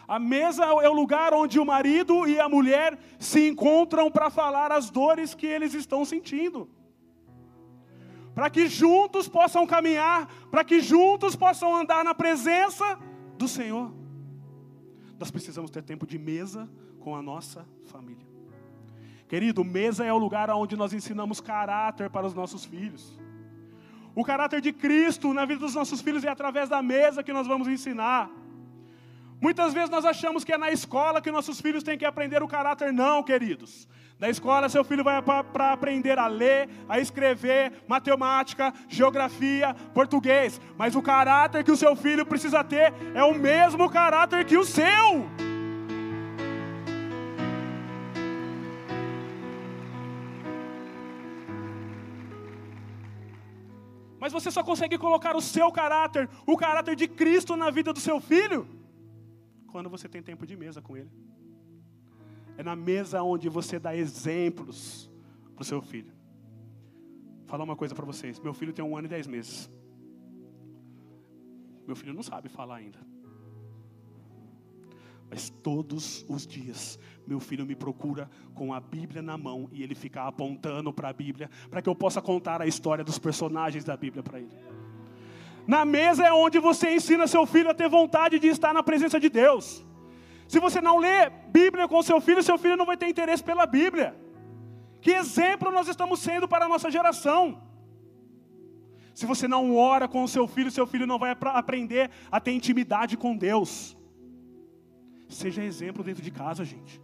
A 0.05 0.19
mesa 0.19 0.65
é 0.65 0.89
o 0.89 0.93
lugar 0.93 1.33
onde 1.33 1.59
o 1.59 1.65
marido 1.65 2.27
e 2.27 2.37
a 2.41 2.49
mulher 2.49 2.99
se 3.17 3.47
encontram 3.47 4.11
para 4.11 4.29
falar 4.29 4.73
as 4.73 4.89
dores 4.89 5.33
que 5.33 5.47
eles 5.47 5.73
estão 5.73 6.03
sentindo. 6.03 6.69
Para 8.35 8.49
que 8.49 8.67
juntos 8.67 9.27
possam 9.27 9.65
caminhar, 9.65 10.27
para 10.51 10.63
que 10.63 10.81
juntos 10.81 11.35
possam 11.35 11.73
andar 11.73 12.03
na 12.03 12.13
presença 12.13 12.99
do 13.37 13.47
Senhor. 13.47 13.91
Nós 15.17 15.31
precisamos 15.31 15.71
ter 15.71 15.81
tempo 15.81 16.05
de 16.05 16.19
mesa 16.19 16.69
com 16.99 17.15
a 17.15 17.21
nossa 17.21 17.65
família. 17.85 18.25
Querido, 19.27 19.63
mesa 19.63 20.05
é 20.05 20.13
o 20.13 20.17
lugar 20.17 20.49
onde 20.51 20.75
nós 20.75 20.93
ensinamos 20.93 21.39
caráter 21.39 22.09
para 22.09 22.27
os 22.27 22.33
nossos 22.33 22.65
filhos. 22.65 23.17
O 24.13 24.23
caráter 24.23 24.61
de 24.61 24.71
Cristo 24.71 25.33
na 25.33 25.45
vida 25.45 25.61
dos 25.61 25.73
nossos 25.73 26.01
filhos 26.01 26.23
é 26.23 26.29
através 26.29 26.69
da 26.69 26.81
mesa 26.81 27.23
que 27.23 27.33
nós 27.33 27.47
vamos 27.47 27.67
ensinar. 27.67 28.29
Muitas 29.41 29.73
vezes 29.73 29.89
nós 29.89 30.05
achamos 30.05 30.43
que 30.43 30.53
é 30.53 30.57
na 30.57 30.71
escola 30.71 31.21
que 31.21 31.31
nossos 31.31 31.59
filhos 31.59 31.83
têm 31.83 31.97
que 31.97 32.05
aprender 32.05 32.43
o 32.43 32.47
caráter. 32.47 32.93
Não, 32.93 33.23
queridos. 33.23 33.87
Na 34.17 34.29
escola, 34.29 34.69
seu 34.69 34.83
filho 34.83 35.03
vai 35.03 35.21
para 35.21 35.73
aprender 35.73 36.17
a 36.17 36.27
ler, 36.27 36.69
a 36.87 36.99
escrever, 36.99 37.83
matemática, 37.85 38.73
geografia, 38.87 39.73
português. 39.93 40.61
Mas 40.77 40.95
o 40.95 41.01
caráter 41.01 41.63
que 41.65 41.71
o 41.71 41.75
seu 41.77 41.95
filho 41.97 42.25
precisa 42.25 42.63
ter 42.63 42.93
é 43.13 43.23
o 43.23 43.33
mesmo 43.33 43.89
caráter 43.89 44.45
que 44.45 44.57
o 44.57 44.63
seu. 44.63 45.29
Mas 54.17 54.31
você 54.31 54.49
só 54.49 54.63
consegue 54.63 54.97
colocar 54.97 55.35
o 55.35 55.41
seu 55.41 55.71
caráter, 55.71 56.29
o 56.47 56.55
caráter 56.57 56.95
de 56.95 57.07
Cristo 57.07 57.57
na 57.57 57.69
vida 57.69 57.91
do 57.91 57.99
seu 57.99 58.21
filho, 58.21 58.65
quando 59.67 59.89
você 59.89 60.07
tem 60.07 60.23
tempo 60.23 60.47
de 60.47 60.55
mesa 60.55 60.81
com 60.81 60.95
ele. 60.95 61.11
É 62.57 62.63
na 62.63 62.75
mesa 62.75 63.21
onde 63.21 63.49
você 63.49 63.77
dá 63.77 63.95
exemplos 63.95 65.09
para 65.53 65.61
o 65.61 65.65
seu 65.65 65.81
filho. 65.81 66.13
Vou 67.39 67.47
falar 67.47 67.63
uma 67.63 67.75
coisa 67.75 67.93
para 67.93 68.05
vocês. 68.05 68.39
Meu 68.39 68.53
filho 68.53 68.73
tem 68.73 68.83
um 68.83 68.97
ano 68.97 69.07
e 69.07 69.09
dez 69.09 69.27
meses. 69.27 69.69
Meu 71.85 71.95
filho 71.95 72.13
não 72.13 72.23
sabe 72.23 72.49
falar 72.49 72.77
ainda. 72.77 72.99
Mas 75.29 75.49
todos 75.49 76.25
os 76.29 76.45
dias, 76.45 76.99
meu 77.27 77.39
filho 77.39 77.65
me 77.65 77.75
procura 77.75 78.29
com 78.53 78.73
a 78.73 78.79
Bíblia 78.79 79.21
na 79.21 79.37
mão 79.37 79.67
e 79.71 79.83
ele 79.83 79.95
fica 79.95 80.23
apontando 80.23 80.93
para 80.93 81.09
a 81.09 81.13
Bíblia, 81.13 81.49
para 81.69 81.81
que 81.81 81.89
eu 81.89 81.95
possa 81.95 82.21
contar 82.21 82.61
a 82.61 82.67
história 82.67 83.03
dos 83.03 83.19
personagens 83.19 83.83
da 83.83 83.97
Bíblia 83.97 84.23
para 84.23 84.39
ele. 84.39 84.55
Na 85.67 85.83
mesa 85.83 86.25
é 86.25 86.31
onde 86.31 86.59
você 86.59 86.95
ensina 86.95 87.27
seu 87.27 87.45
filho 87.45 87.69
a 87.69 87.73
ter 87.73 87.89
vontade 87.89 88.39
de 88.39 88.47
estar 88.47 88.73
na 88.73 88.83
presença 88.83 89.19
de 89.19 89.29
Deus. 89.29 89.84
Se 90.47 90.59
você 90.59 90.79
não 90.79 90.97
lê 90.97 91.29
Bíblia 91.47 91.87
com 91.87 92.01
seu 92.03 92.19
filho, 92.21 92.43
seu 92.43 92.57
filho 92.57 92.77
não 92.77 92.85
vai 92.85 92.97
ter 92.97 93.07
interesse 93.07 93.43
pela 93.43 93.65
Bíblia. 93.65 94.15
Que 95.01 95.11
exemplo 95.11 95.71
nós 95.71 95.87
estamos 95.87 96.19
sendo 96.19 96.47
para 96.47 96.65
a 96.65 96.69
nossa 96.69 96.89
geração? 96.89 97.61
Se 99.13 99.25
você 99.25 99.47
não 99.47 99.75
ora 99.75 100.07
com 100.07 100.23
o 100.23 100.27
seu 100.27 100.45
filho, 100.47 100.69
seu 100.69 100.85
filho 100.85 101.07
não 101.07 101.17
vai 101.17 101.35
aprender 101.53 102.11
a 102.31 102.39
ter 102.39 102.51
intimidade 102.51 103.15
com 103.15 103.35
Deus. 103.35 103.95
Seja 105.29 105.63
exemplo 105.63 106.03
dentro 106.03 106.21
de 106.21 106.31
casa, 106.31 106.65
gente. 106.65 107.01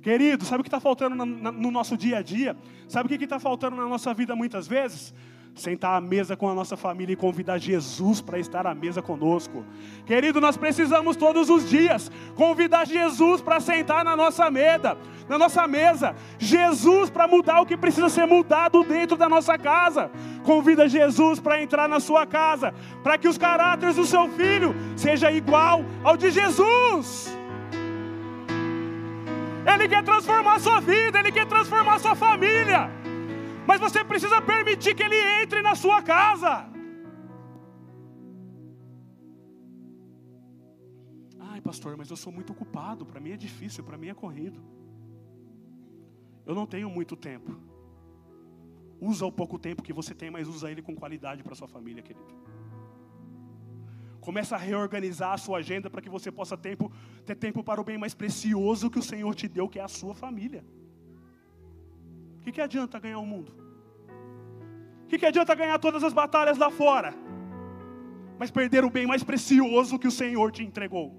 Querido, 0.00 0.44
sabe 0.44 0.60
o 0.60 0.64
que 0.64 0.68
está 0.68 0.80
faltando 0.80 1.26
no 1.26 1.70
nosso 1.70 1.96
dia 1.96 2.18
a 2.18 2.22
dia? 2.22 2.56
Sabe 2.88 3.06
o 3.06 3.18
que 3.18 3.24
está 3.24 3.40
faltando 3.40 3.76
na 3.76 3.88
nossa 3.88 4.14
vida 4.14 4.34
muitas 4.36 4.66
vezes? 4.66 5.12
Sentar 5.58 5.96
à 5.96 6.00
mesa 6.00 6.36
com 6.36 6.48
a 6.48 6.54
nossa 6.54 6.76
família 6.76 7.12
e 7.12 7.16
convidar 7.16 7.58
Jesus 7.58 8.20
para 8.20 8.38
estar 8.38 8.66
à 8.66 8.74
mesa 8.74 9.02
conosco. 9.02 9.64
Querido, 10.06 10.40
nós 10.40 10.56
precisamos 10.56 11.16
todos 11.16 11.50
os 11.50 11.68
dias 11.68 12.10
convidar 12.34 12.86
Jesus 12.86 13.40
para 13.40 13.60
sentar 13.60 14.04
na 14.04 14.16
nossa 14.16 14.50
mesa, 14.50 14.96
na 15.28 15.38
nossa 15.38 15.66
mesa. 15.66 16.14
Jesus 16.38 17.10
para 17.10 17.26
mudar 17.26 17.60
o 17.60 17.66
que 17.66 17.76
precisa 17.76 18.08
ser 18.08 18.26
mudado 18.26 18.82
dentro 18.84 19.16
da 19.16 19.28
nossa 19.28 19.58
casa. 19.58 20.10
Convida 20.44 20.88
Jesus 20.88 21.40
para 21.40 21.62
entrar 21.62 21.88
na 21.88 22.00
sua 22.00 22.26
casa, 22.26 22.72
para 23.02 23.18
que 23.18 23.28
os 23.28 23.36
caráteres 23.36 23.96
do 23.96 24.06
seu 24.06 24.28
filho 24.30 24.74
seja 24.96 25.30
igual 25.30 25.84
ao 26.02 26.16
de 26.16 26.30
Jesus. 26.30 27.36
Ele 29.66 29.86
quer 29.86 30.02
transformar 30.02 30.54
a 30.54 30.60
sua 30.60 30.80
vida, 30.80 31.18
ele 31.18 31.30
quer 31.30 31.46
transformar 31.46 31.96
a 31.96 31.98
sua 31.98 32.14
família 32.14 32.90
mas 33.68 33.82
você 33.86 34.02
precisa 34.10 34.40
permitir 34.40 34.94
que 34.94 35.02
ele 35.06 35.20
entre 35.42 35.60
na 35.60 35.74
sua 35.74 36.00
casa. 36.02 36.52
Ai, 41.38 41.60
pastor, 41.60 41.94
mas 41.94 42.08
eu 42.08 42.16
sou 42.16 42.32
muito 42.32 42.54
ocupado, 42.54 43.04
para 43.04 43.20
mim 43.20 43.32
é 43.32 43.36
difícil, 43.36 43.84
para 43.84 43.98
mim 43.98 44.08
é 44.08 44.14
corrido. 44.14 44.58
Eu 46.46 46.54
não 46.54 46.66
tenho 46.74 46.88
muito 46.88 47.14
tempo. 47.14 47.52
Usa 48.98 49.26
o 49.26 49.32
pouco 49.40 49.58
tempo 49.58 49.82
que 49.82 49.92
você 49.92 50.14
tem, 50.14 50.30
mas 50.30 50.48
usa 50.48 50.70
ele 50.70 50.80
com 50.80 50.96
qualidade 50.96 51.42
para 51.42 51.54
sua 51.54 51.68
família, 51.68 52.02
querido. 52.02 52.34
Começa 54.18 54.54
a 54.56 54.58
reorganizar 54.58 55.32
a 55.34 55.38
sua 55.38 55.58
agenda 55.58 55.90
para 55.90 56.00
que 56.00 56.08
você 56.08 56.32
possa 56.32 56.56
tempo, 56.56 56.90
ter 57.26 57.34
tempo 57.34 57.62
para 57.62 57.82
o 57.82 57.84
bem 57.84 57.98
mais 57.98 58.14
precioso 58.14 58.90
que 58.90 58.98
o 58.98 59.02
Senhor 59.02 59.34
te 59.34 59.46
deu, 59.46 59.68
que 59.68 59.78
é 59.78 59.82
a 59.82 59.88
sua 59.88 60.14
família. 60.14 60.64
Que, 62.48 62.52
que 62.52 62.60
adianta 62.62 62.98
ganhar 62.98 63.18
o 63.18 63.26
mundo? 63.26 63.52
O 65.04 65.06
que, 65.06 65.18
que 65.18 65.26
adianta 65.26 65.54
ganhar 65.54 65.78
todas 65.78 66.02
as 66.02 66.14
batalhas 66.14 66.56
lá 66.56 66.70
fora? 66.70 67.12
Mas 68.38 68.50
perder 68.50 68.84
o 68.86 68.90
bem 68.90 69.06
mais 69.06 69.22
precioso 69.22 69.98
que 69.98 70.08
o 70.08 70.10
Senhor 70.10 70.50
te 70.50 70.62
entregou. 70.64 71.14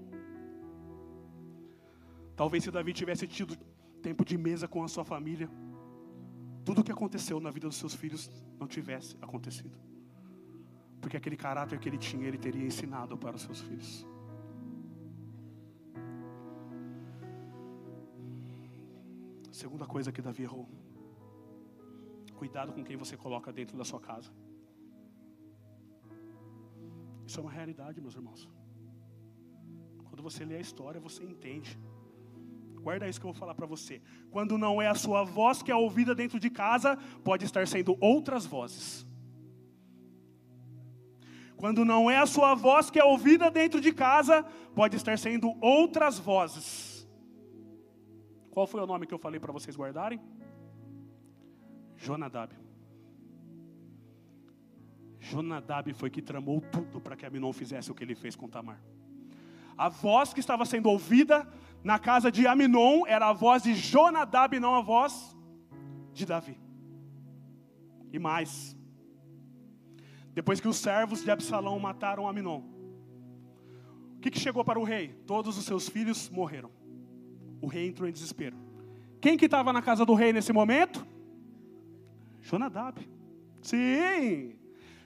Talvez 2.34 2.64
se 2.64 2.70
Davi 2.72 2.92
tivesse 2.92 3.28
tido 3.28 3.56
tempo 4.02 4.24
de 4.24 4.36
mesa 4.36 4.66
com 4.66 4.82
a 4.82 4.88
sua 4.88 5.04
família, 5.04 5.48
tudo 6.64 6.80
o 6.80 6.84
que 6.84 6.90
aconteceu 6.90 7.38
na 7.38 7.50
vida 7.50 7.68
dos 7.68 7.76
seus 7.76 7.94
filhos 7.94 8.28
não 8.58 8.66
tivesse 8.66 9.16
acontecido. 9.22 9.78
Porque 11.00 11.16
aquele 11.16 11.36
caráter 11.36 11.78
que 11.78 11.88
ele 11.88 11.98
tinha, 11.98 12.26
ele 12.26 12.38
teria 12.38 12.66
ensinado 12.66 13.16
para 13.16 13.36
os 13.36 13.42
seus 13.42 13.60
filhos. 13.60 14.04
Segunda 19.52 19.86
coisa 19.86 20.10
que 20.10 20.20
Davi 20.20 20.42
errou. 20.42 20.68
Cuidado 22.40 22.72
com 22.72 22.82
quem 22.82 22.96
você 22.96 23.16
coloca 23.24 23.52
dentro 23.52 23.76
da 23.76 23.84
sua 23.84 24.00
casa. 24.00 24.30
Isso 27.26 27.38
é 27.38 27.42
uma 27.42 27.50
realidade, 27.50 28.00
meus 28.00 28.14
irmãos. 28.14 28.48
Quando 30.06 30.22
você 30.22 30.42
lê 30.50 30.56
a 30.56 30.60
história, 30.60 30.98
você 31.08 31.22
entende. 31.22 31.78
Guarda 32.86 33.06
isso 33.06 33.20
que 33.20 33.26
eu 33.26 33.32
vou 33.32 33.38
falar 33.38 33.54
para 33.54 33.66
você. 33.66 34.00
Quando 34.30 34.56
não 34.56 34.80
é 34.80 34.88
a 34.88 34.94
sua 34.94 35.22
voz 35.22 35.62
que 35.62 35.70
é 35.70 35.76
ouvida 35.76 36.14
dentro 36.14 36.40
de 36.40 36.48
casa, 36.48 36.96
pode 37.22 37.44
estar 37.44 37.66
sendo 37.68 37.94
outras 38.00 38.46
vozes. 38.46 39.06
Quando 41.58 41.84
não 41.84 42.10
é 42.10 42.16
a 42.16 42.26
sua 42.26 42.54
voz 42.54 42.90
que 42.90 42.98
é 42.98 43.04
ouvida 43.04 43.50
dentro 43.50 43.82
de 43.82 43.92
casa, 43.92 44.42
pode 44.74 44.96
estar 44.96 45.18
sendo 45.18 45.54
outras 45.60 46.18
vozes. 46.18 47.06
Qual 48.50 48.66
foi 48.66 48.80
o 48.80 48.86
nome 48.86 49.06
que 49.06 49.12
eu 49.12 49.18
falei 49.18 49.38
para 49.38 49.52
vocês 49.52 49.76
guardarem? 49.76 50.18
Jonadab. 52.00 52.54
Jonadab 55.20 55.92
foi 55.92 56.08
que 56.08 56.22
tramou 56.22 56.60
tudo 56.60 56.98
para 56.98 57.14
que 57.14 57.26
Aminon 57.26 57.52
fizesse 57.52 57.90
o 57.90 57.94
que 57.94 58.02
ele 58.02 58.14
fez 58.14 58.34
com 58.34 58.48
Tamar. 58.48 58.80
A 59.76 59.88
voz 59.88 60.32
que 60.32 60.40
estava 60.40 60.64
sendo 60.64 60.88
ouvida 60.88 61.46
na 61.84 61.98
casa 61.98 62.32
de 62.32 62.46
Aminon 62.46 63.04
era 63.06 63.28
a 63.28 63.32
voz 63.34 63.62
de 63.62 63.74
Jonadab, 63.74 64.58
não 64.58 64.74
a 64.74 64.80
voz 64.80 65.36
de 66.14 66.24
Davi. 66.24 66.58
E 68.10 68.18
mais, 68.18 68.76
depois 70.32 70.58
que 70.58 70.68
os 70.68 70.78
servos 70.78 71.22
de 71.22 71.30
Absalão 71.30 71.78
mataram 71.78 72.26
Aminon, 72.26 72.62
o 74.16 74.20
que, 74.20 74.30
que 74.30 74.40
chegou 74.40 74.64
para 74.64 74.80
o 74.80 74.84
rei? 74.84 75.08
Todos 75.26 75.56
os 75.58 75.64
seus 75.64 75.88
filhos 75.88 76.30
morreram. 76.30 76.70
O 77.60 77.66
rei 77.66 77.88
entrou 77.88 78.08
em 78.08 78.12
desespero. 78.12 78.56
Quem 79.20 79.36
que 79.36 79.44
estava 79.44 79.70
na 79.72 79.82
casa 79.82 80.04
do 80.04 80.14
rei 80.14 80.32
nesse 80.32 80.52
momento? 80.52 81.06
Jonadab. 82.40 83.08
Sim. 83.62 84.56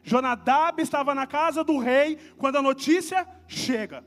Jonadab 0.03 0.81
estava 0.81 1.14
na 1.14 1.27
casa 1.27 1.64
do 1.64 1.79
rei 1.79 2.18
quando 2.37 2.57
a 2.57 2.62
notícia 2.62 3.27
chega. 3.49 4.05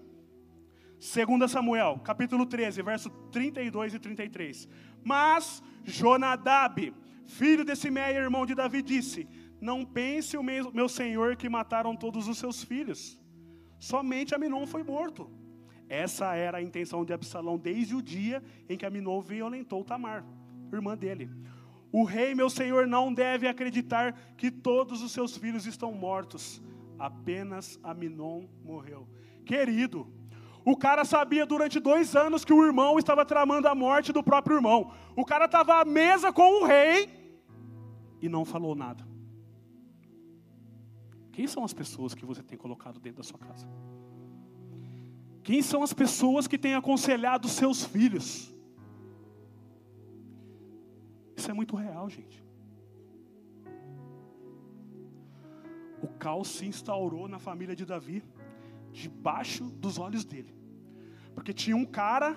2 1.00 1.52
Samuel, 1.52 2.00
capítulo 2.04 2.46
13, 2.46 2.82
verso 2.82 3.10
32 3.32 3.94
e 3.94 4.00
33. 4.00 4.68
Mas 5.04 5.64
Jonadab, 5.84 6.94
filho 7.26 7.64
de 7.64 7.76
Simeia, 7.76 8.20
irmão 8.20 8.46
de 8.46 8.56
Davi, 8.56 8.82
disse: 8.82 9.28
Não 9.62 9.86
pense 9.86 10.38
o 10.38 10.44
meu, 10.44 10.72
meu 10.72 10.90
senhor 10.90 11.36
que 11.36 11.50
mataram 11.50 11.96
todos 11.96 12.28
os 12.28 12.38
seus 12.38 12.64
filhos. 12.64 13.20
Somente 13.80 14.34
Aminon 14.34 14.66
foi 14.66 14.84
morto. 14.84 15.30
Essa 15.88 16.36
era 16.36 16.58
a 16.58 16.62
intenção 16.62 17.06
de 17.06 17.14
Absalão 17.14 17.58
desde 17.58 17.96
o 17.96 18.02
dia 18.02 18.44
em 18.68 18.78
que 18.78 18.86
Aminon 18.86 19.22
violentou 19.22 19.84
Tamar, 19.84 20.26
irmã 20.74 20.98
dele. 20.98 21.30
O 22.00 22.04
rei, 22.04 22.36
meu 22.36 22.48
senhor, 22.48 22.86
não 22.86 23.12
deve 23.12 23.48
acreditar 23.48 24.14
que 24.38 24.52
todos 24.52 25.02
os 25.02 25.12
seus 25.12 25.36
filhos 25.36 25.66
estão 25.66 25.92
mortos. 25.92 26.62
Apenas 27.00 27.80
Aminon 27.82 28.44
morreu. 28.64 29.10
Querido, 29.44 30.08
o 30.64 30.78
cara 30.78 31.04
sabia 31.04 31.44
durante 31.44 31.80
dois 31.80 32.16
anos 32.16 32.46
que 32.46 32.54
o 32.54 32.64
irmão 32.64 33.00
estava 33.00 33.26
tramando 33.26 33.68
a 33.68 33.74
morte 33.74 34.14
do 34.14 34.22
próprio 34.22 34.58
irmão. 34.58 34.92
O 35.16 35.26
cara 35.26 35.46
estava 35.46 35.82
à 35.82 35.86
mesa 35.86 36.32
com 36.32 36.62
o 36.62 36.66
rei 36.68 37.10
e 38.22 38.30
não 38.30 38.46
falou 38.46 38.76
nada. 38.76 39.04
Quem 41.32 41.48
são 41.48 41.64
as 41.64 41.74
pessoas 41.74 42.14
que 42.14 42.28
você 42.28 42.44
tem 42.44 42.60
colocado 42.60 43.00
dentro 43.00 43.24
da 43.24 43.24
sua 43.24 43.40
casa? 43.40 43.68
Quem 45.42 45.64
são 45.64 45.82
as 45.82 45.94
pessoas 45.94 46.46
que 46.46 46.60
têm 46.60 46.76
aconselhado 46.76 47.48
seus 47.48 47.84
filhos? 47.84 48.56
Isso 51.38 51.52
é 51.52 51.54
muito 51.54 51.76
real, 51.76 52.10
gente. 52.10 52.44
O 56.02 56.08
caos 56.08 56.48
se 56.48 56.66
instaurou 56.66 57.28
na 57.28 57.40
família 57.40 57.76
de 57.76 57.86
Davi, 57.86 58.24
debaixo 58.92 59.66
dos 59.66 60.00
olhos 60.00 60.26
dele. 60.26 60.54
Porque 61.36 61.54
tinha 61.54 61.76
um 61.76 61.86
cara 61.86 62.36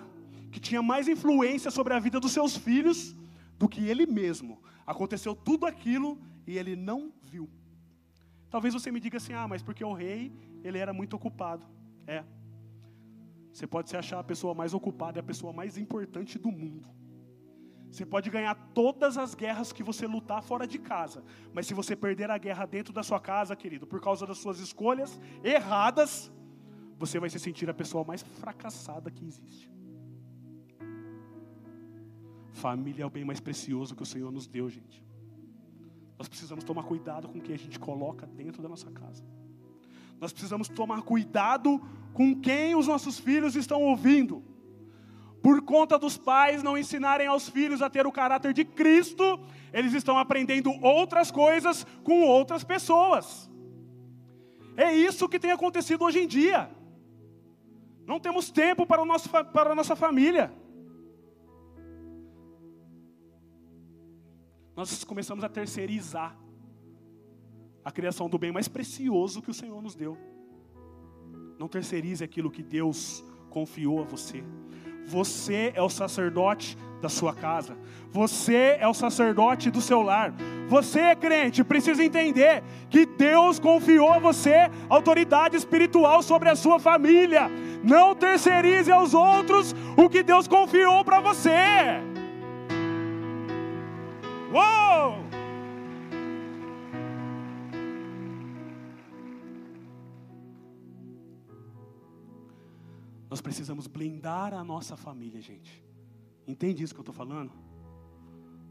que 0.52 0.60
tinha 0.60 0.82
mais 0.82 1.08
influência 1.08 1.70
sobre 1.70 1.94
a 1.94 1.98
vida 1.98 2.20
dos 2.20 2.32
seus 2.32 2.56
filhos 2.56 3.16
do 3.58 3.68
que 3.68 3.82
ele 3.86 4.06
mesmo. 4.06 4.62
Aconteceu 4.86 5.34
tudo 5.34 5.64
aquilo 5.64 6.18
e 6.46 6.58
ele 6.58 6.76
não 6.76 7.12
viu. 7.22 7.48
Talvez 8.50 8.74
você 8.74 8.90
me 8.90 9.00
diga 9.00 9.16
assim: 9.16 9.32
"Ah, 9.32 9.48
mas 9.48 9.62
porque 9.62 9.84
o 9.84 9.92
rei, 9.92 10.32
ele 10.62 10.78
era 10.78 10.92
muito 10.92 11.14
ocupado". 11.14 11.66
É. 12.06 12.24
Você 13.52 13.66
pode 13.66 13.88
se 13.88 13.96
achar 13.96 14.18
a 14.20 14.24
pessoa 14.24 14.54
mais 14.54 14.74
ocupada, 14.74 15.20
a 15.20 15.22
pessoa 15.22 15.52
mais 15.52 15.78
importante 15.78 16.38
do 16.38 16.50
mundo. 16.50 16.99
Você 17.90 18.06
pode 18.06 18.30
ganhar 18.30 18.54
todas 18.72 19.18
as 19.18 19.34
guerras 19.34 19.72
que 19.72 19.82
você 19.82 20.06
lutar 20.06 20.42
fora 20.42 20.66
de 20.66 20.78
casa, 20.78 21.24
mas 21.52 21.66
se 21.66 21.74
você 21.74 21.96
perder 21.96 22.30
a 22.30 22.38
guerra 22.38 22.64
dentro 22.64 22.92
da 22.92 23.02
sua 23.02 23.18
casa, 23.18 23.56
querido, 23.56 23.86
por 23.86 24.00
causa 24.00 24.24
das 24.26 24.38
suas 24.38 24.60
escolhas 24.60 25.20
erradas, 25.42 26.30
você 26.96 27.18
vai 27.18 27.28
se 27.28 27.38
sentir 27.38 27.68
a 27.68 27.74
pessoa 27.74 28.04
mais 28.04 28.22
fracassada 28.22 29.10
que 29.10 29.24
existe. 29.24 29.70
Família 32.52 33.02
é 33.02 33.06
o 33.06 33.10
bem 33.10 33.24
mais 33.24 33.40
precioso 33.40 33.96
que 33.96 34.02
o 34.02 34.06
Senhor 34.06 34.30
nos 34.30 34.46
deu, 34.46 34.68
gente. 34.68 35.04
Nós 36.18 36.28
precisamos 36.28 36.62
tomar 36.62 36.84
cuidado 36.84 37.28
com 37.28 37.38
o 37.38 37.40
que 37.40 37.52
a 37.52 37.58
gente 37.58 37.78
coloca 37.78 38.26
dentro 38.26 38.62
da 38.62 38.68
nossa 38.68 38.90
casa. 38.90 39.24
Nós 40.20 40.32
precisamos 40.32 40.68
tomar 40.68 41.02
cuidado 41.02 41.80
com 42.12 42.38
quem 42.38 42.74
os 42.74 42.86
nossos 42.86 43.18
filhos 43.18 43.56
estão 43.56 43.82
ouvindo. 43.82 44.44
Por 45.42 45.62
conta 45.62 45.98
dos 45.98 46.18
pais 46.18 46.62
não 46.62 46.76
ensinarem 46.76 47.26
aos 47.26 47.48
filhos 47.48 47.80
a 47.80 47.88
ter 47.88 48.06
o 48.06 48.12
caráter 48.12 48.52
de 48.52 48.64
Cristo, 48.64 49.40
eles 49.72 49.94
estão 49.94 50.18
aprendendo 50.18 50.70
outras 50.82 51.30
coisas 51.30 51.86
com 52.04 52.22
outras 52.22 52.62
pessoas. 52.62 53.50
É 54.76 54.94
isso 54.94 55.28
que 55.28 55.38
tem 55.38 55.50
acontecido 55.50 56.04
hoje 56.04 56.20
em 56.20 56.26
dia. 56.26 56.70
Não 58.06 58.18
temos 58.18 58.50
tempo 58.50 58.86
para, 58.86 59.00
o 59.00 59.04
nosso, 59.04 59.28
para 59.28 59.72
a 59.72 59.74
nossa 59.74 59.96
família. 59.96 60.52
Nós 64.76 65.04
começamos 65.04 65.44
a 65.44 65.48
terceirizar 65.48 66.36
a 67.84 67.90
criação 67.90 68.28
do 68.28 68.38
bem 68.38 68.52
mais 68.52 68.68
precioso 68.68 69.42
que 69.42 69.50
o 69.50 69.54
Senhor 69.54 69.80
nos 69.82 69.94
deu. 69.94 70.16
Não 71.58 71.68
terceirize 71.68 72.24
aquilo 72.24 72.50
que 72.50 72.62
Deus 72.62 73.24
confiou 73.50 74.00
a 74.00 74.04
você. 74.04 74.42
Você 75.06 75.72
é 75.74 75.82
o 75.82 75.88
sacerdote 75.88 76.76
da 77.00 77.08
sua 77.08 77.34
casa. 77.34 77.76
Você 78.12 78.76
é 78.78 78.86
o 78.86 78.94
sacerdote 78.94 79.70
do 79.70 79.80
seu 79.80 80.02
lar. 80.02 80.34
Você, 80.68 81.14
crente, 81.16 81.64
precisa 81.64 82.04
entender 82.04 82.62
que 82.88 83.06
Deus 83.06 83.58
confiou 83.58 84.12
a 84.12 84.18
você 84.18 84.70
autoridade 84.88 85.56
espiritual 85.56 86.22
sobre 86.22 86.48
a 86.48 86.56
sua 86.56 86.78
família. 86.78 87.50
Não 87.82 88.14
terceirize 88.14 88.90
aos 88.90 89.14
outros 89.14 89.74
o 89.96 90.08
que 90.08 90.22
Deus 90.22 90.46
confiou 90.46 91.04
para 91.04 91.20
você. 91.20 92.00
Uou! 94.52 95.29
Nós 103.30 103.40
precisamos 103.40 103.86
blindar 103.86 104.52
a 104.52 104.64
nossa 104.64 104.96
família, 104.96 105.40
gente. 105.40 105.84
Entende 106.44 106.82
isso 106.82 106.92
que 106.92 106.98
eu 106.98 107.02
estou 107.02 107.14
falando? 107.14 107.52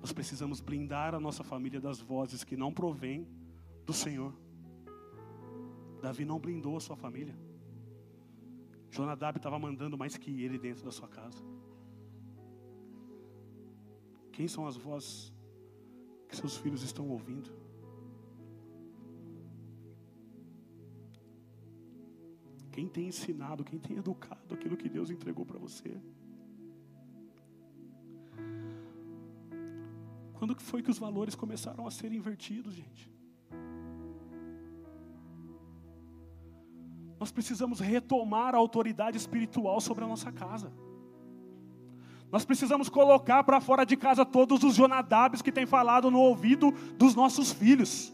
Nós 0.01 0.11
precisamos 0.11 0.59
blindar 0.59 1.15
a 1.15 1.19
nossa 1.19 1.45
família 1.45 1.79
das 1.79 2.01
vozes 2.01 2.43
que 2.43 2.57
não 2.57 2.73
provêm 2.73 3.25
do 3.85 3.93
Senhor. 3.93 4.33
Davi 6.01 6.25
não 6.25 6.39
blindou 6.39 6.75
a 6.75 6.81
sua 6.81 6.97
família. 6.97 7.35
Jonadab 8.91 9.37
estava 9.37 9.57
mandando 9.57 9.97
mais 9.97 10.17
que 10.17 10.43
ele 10.43 10.57
dentro 10.57 10.83
da 10.83 10.91
sua 10.91 11.07
casa. 11.07 11.41
Quem 14.33 14.47
são 14.47 14.67
as 14.67 14.75
vozes 14.75 15.33
que 16.27 16.35
seus 16.35 16.57
filhos 16.57 16.81
estão 16.83 17.07
ouvindo? 17.07 17.58
Quem 22.79 22.87
tem 22.87 23.07
ensinado, 23.09 23.61
quem 23.61 23.77
tem 23.77 23.97
educado 23.97 24.53
aquilo 24.53 24.77
que 24.77 24.87
Deus 24.87 25.09
entregou 25.09 25.45
para 25.45 25.59
você? 25.59 25.99
Quando 30.35 30.55
que 30.55 30.63
foi 30.63 30.81
que 30.81 30.89
os 30.89 30.97
valores 30.97 31.35
começaram 31.35 31.85
a 31.85 31.91
ser 31.91 32.13
invertidos, 32.13 32.73
gente? 32.73 33.11
Nós 37.19 37.33
precisamos 37.33 37.81
retomar 37.81 38.55
a 38.55 38.59
autoridade 38.59 39.17
espiritual 39.17 39.81
sobre 39.81 40.05
a 40.05 40.07
nossa 40.07 40.31
casa. 40.31 40.71
Nós 42.31 42.45
precisamos 42.45 42.87
colocar 42.87 43.43
para 43.43 43.59
fora 43.59 43.85
de 43.85 43.97
casa 43.97 44.23
todos 44.23 44.63
os 44.63 44.75
Jonadabs 44.75 45.41
que 45.41 45.51
têm 45.51 45.65
falado 45.65 46.09
no 46.09 46.19
ouvido 46.19 46.71
dos 46.97 47.13
nossos 47.13 47.51
filhos. 47.51 48.13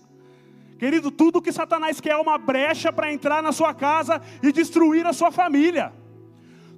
Querido, 0.77 1.09
tudo 1.09 1.41
que 1.41 1.51
Satanás 1.51 2.01
quer 2.01 2.11
é 2.11 2.17
uma 2.17 2.37
brecha 2.37 2.91
para 2.91 3.11
entrar 3.11 3.41
na 3.41 3.51
sua 3.51 3.73
casa 3.73 4.21
e 4.43 4.51
destruir 4.51 5.05
a 5.05 5.13
sua 5.13 5.31
família. 5.31 5.93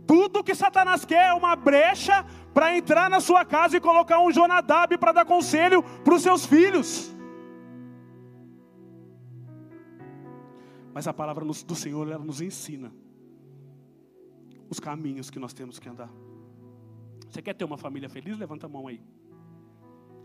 Tudo 0.05 0.43
que 0.43 0.55
Satanás 0.55 1.03
quer 1.03 1.29
é 1.29 1.33
uma 1.33 1.55
brecha 1.55 2.25
para 2.53 2.77
entrar 2.77 3.09
na 3.09 3.19
sua 3.19 3.43
casa 3.43 3.77
e 3.77 3.81
colocar 3.81 4.19
um 4.19 4.31
Jonadab 4.31 4.97
para 4.97 5.11
dar 5.11 5.25
conselho 5.25 5.83
para 5.83 6.13
os 6.13 6.21
seus 6.21 6.45
filhos. 6.45 7.13
Mas 10.93 11.07
a 11.07 11.13
palavra 11.13 11.43
do 11.43 11.75
Senhor 11.75 12.07
ela 12.09 12.23
nos 12.23 12.41
ensina 12.41 12.91
os 14.69 14.79
caminhos 14.79 15.29
que 15.29 15.39
nós 15.39 15.53
temos 15.53 15.79
que 15.79 15.89
andar. 15.89 16.09
Você 17.29 17.41
quer 17.41 17.53
ter 17.53 17.65
uma 17.65 17.77
família 17.77 18.09
feliz? 18.09 18.37
Levanta 18.37 18.65
a 18.65 18.69
mão 18.69 18.87
aí. 18.87 19.01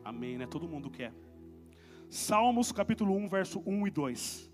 Amém, 0.04 0.38
né? 0.38 0.46
Todo 0.46 0.68
mundo 0.68 0.90
quer. 0.90 1.12
Salmos 2.12 2.70
capítulo 2.72 3.16
1, 3.16 3.26
verso 3.26 3.62
1 3.64 3.86
e 3.86 3.90
2. 3.90 4.52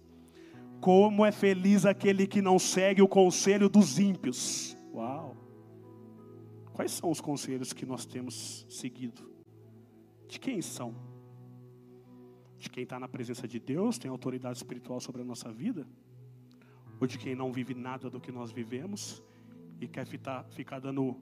Como 0.80 1.26
é 1.26 1.32
feliz 1.32 1.84
aquele 1.84 2.24
que 2.24 2.40
não 2.40 2.56
segue 2.56 3.02
o 3.02 3.08
conselho 3.08 3.68
dos 3.68 3.98
ímpios. 3.98 4.78
Uau! 4.94 5.36
Quais 6.72 6.92
são 6.92 7.10
os 7.10 7.20
conselhos 7.20 7.72
que 7.72 7.84
nós 7.84 8.06
temos 8.06 8.64
seguido? 8.70 9.28
De 10.28 10.38
quem 10.38 10.62
são? 10.62 10.94
De 12.56 12.70
quem 12.70 12.84
está 12.84 13.00
na 13.00 13.08
presença 13.08 13.48
de 13.48 13.58
Deus, 13.58 13.98
tem 13.98 14.08
autoridade 14.08 14.56
espiritual 14.56 15.00
sobre 15.00 15.22
a 15.22 15.24
nossa 15.24 15.50
vida? 15.50 15.84
Ou 17.00 17.08
de 17.08 17.18
quem 17.18 17.34
não 17.34 17.52
vive 17.52 17.74
nada 17.74 18.08
do 18.08 18.20
que 18.20 18.30
nós 18.30 18.52
vivemos 18.52 19.20
e 19.80 19.88
quer 19.88 20.06
ficar, 20.06 20.44
dando 20.80 21.20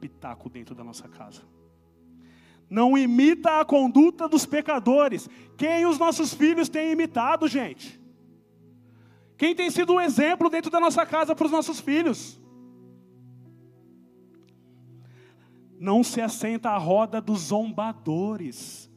pitaco 0.00 0.50
dentro 0.50 0.74
da 0.74 0.82
nossa 0.82 1.08
casa? 1.08 1.44
Não 2.68 2.96
imita 2.96 3.60
a 3.60 3.64
conduta 3.64 4.28
dos 4.28 4.44
pecadores. 4.44 5.28
Quem 5.56 5.86
os 5.86 5.98
nossos 5.98 6.34
filhos 6.34 6.68
têm 6.68 6.92
imitado, 6.92 7.48
gente? 7.48 7.98
Quem 9.36 9.54
tem 9.54 9.70
sido 9.70 9.94
um 9.94 10.00
exemplo 10.00 10.50
dentro 10.50 10.70
da 10.70 10.80
nossa 10.80 11.06
casa 11.06 11.34
para 11.34 11.46
os 11.46 11.52
nossos 11.52 11.80
filhos? 11.80 12.38
não 15.78 16.02
se 16.02 16.20
assenta 16.20 16.70
à 16.70 16.78
roda 16.78 17.20
dos 17.20 17.40
zombadores. 17.40 18.90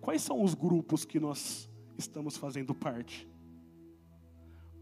Quais 0.00 0.22
são 0.22 0.42
os 0.42 0.54
grupos 0.54 1.04
que 1.04 1.18
nós 1.18 1.68
estamos 1.96 2.36
fazendo 2.36 2.74
parte? 2.74 3.26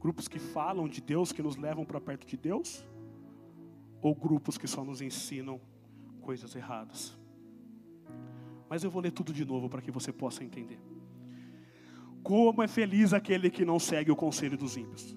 Grupos 0.00 0.28
que 0.28 0.38
falam 0.38 0.88
de 0.88 1.00
Deus, 1.00 1.32
que 1.32 1.42
nos 1.42 1.56
levam 1.56 1.84
para 1.84 2.00
perto 2.00 2.26
de 2.26 2.36
Deus? 2.36 2.84
Ou 4.02 4.14
grupos 4.14 4.58
que 4.58 4.66
só 4.66 4.84
nos 4.84 5.00
ensinam 5.00 5.60
coisas 6.20 6.54
erradas? 6.54 7.16
Mas 8.68 8.82
eu 8.82 8.90
vou 8.90 9.02
ler 9.02 9.12
tudo 9.12 9.32
de 9.32 9.44
novo 9.44 9.68
para 9.68 9.82
que 9.82 9.90
você 9.90 10.12
possa 10.12 10.42
entender. 10.42 10.78
Como 12.22 12.62
é 12.62 12.68
feliz 12.68 13.12
aquele 13.12 13.50
que 13.50 13.64
não 13.64 13.78
segue 13.78 14.10
o 14.10 14.16
conselho 14.16 14.56
dos 14.56 14.76
ímpios, 14.76 15.16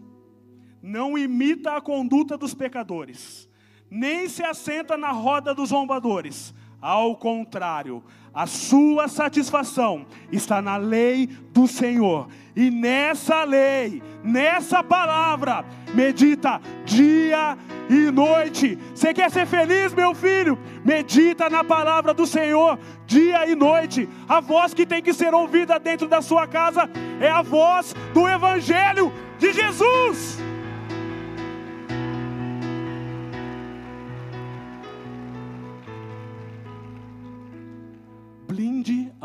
não 0.82 1.18
imita 1.18 1.76
a 1.76 1.82
conduta 1.82 2.38
dos 2.38 2.54
pecadores, 2.54 3.50
nem 3.90 4.28
se 4.28 4.44
assenta 4.44 4.98
na 4.98 5.12
roda 5.12 5.56
dos 5.56 5.70
zombadores. 5.70 6.54
Ao 6.88 7.18
contrário, 7.18 8.02
a 8.34 8.48
sua 8.48 9.10
satisfação 9.10 10.06
está 10.32 10.62
na 10.62 10.78
lei 10.78 11.28
do 11.52 11.68
Senhor. 11.68 12.30
E 12.56 12.72
nessa 12.72 13.44
lei, 13.44 14.02
nessa 14.24 14.82
palavra, 14.82 15.66
medita 15.94 16.62
dia 16.86 17.58
e 17.90 18.10
noite. 18.10 18.80
Você 18.96 19.14
quer 19.14 19.30
ser 19.30 19.46
feliz, 19.46 19.94
meu 19.94 20.16
filho? 20.16 20.58
Medita 20.86 21.50
na 21.50 21.62
palavra 21.62 22.14
do 22.14 22.26
Senhor 22.26 22.80
dia 23.06 23.46
e 23.46 23.54
noite. 23.54 24.08
A 24.26 24.40
voz 24.40 24.74
que 24.74 24.86
tem 24.86 25.02
que 25.04 25.14
ser 25.14 25.34
ouvida 25.34 25.78
dentro 25.78 26.08
da 26.08 26.22
sua 26.22 26.48
casa 26.48 26.90
é 27.20 27.30
a 27.30 27.42
voz 27.42 27.94
do 28.14 28.26
Evangelho 28.26 29.12
de 29.38 29.52
Jesus. 29.52 30.40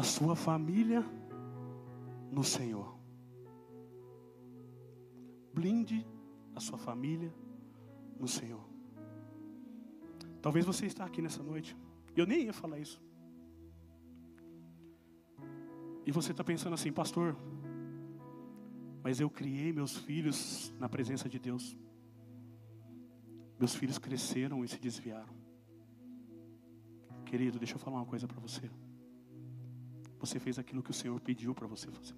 A 0.03 0.05
sua 0.05 0.35
família 0.35 1.01
no 2.29 2.43
Senhor. 2.43 2.99
Blinde 5.55 6.05
a 6.57 6.59
sua 6.59 6.77
família 6.77 7.33
no 8.19 8.27
Senhor. 8.27 8.65
Talvez 10.41 10.67
você 10.67 10.87
está 10.87 11.05
aqui 11.05 11.23
nessa 11.23 11.41
noite. 11.41 11.77
Eu 12.17 12.27
nem 12.27 12.47
ia 12.47 12.53
falar 12.53 12.81
isso. 12.81 13.01
E 16.05 16.11
você 16.11 16.33
está 16.33 16.43
pensando 16.43 16.75
assim, 16.75 16.91
pastor, 16.91 17.37
mas 19.05 19.21
eu 19.21 19.31
criei 19.31 19.73
meus 19.73 19.97
filhos 19.97 20.75
na 20.81 20.89
presença 20.89 21.29
de 21.29 21.39
Deus. 21.39 21.77
Meus 23.57 23.73
filhos 23.73 23.99
cresceram 23.99 24.65
e 24.65 24.69
se 24.69 24.81
desviaram. 24.81 25.33
Querido, 27.25 27.57
deixa 27.61 27.77
eu 27.77 27.79
falar 27.79 27.99
uma 27.99 28.07
coisa 28.07 28.27
para 28.27 28.41
você. 28.41 28.69
Você 30.23 30.39
fez 30.39 30.57
aquilo 30.57 30.85
que 30.85 30.93
o 30.93 30.95
Senhor 30.95 31.21
pediu 31.21 31.53
para 31.53 31.67
você 31.67 31.91
fazer. 31.91 32.15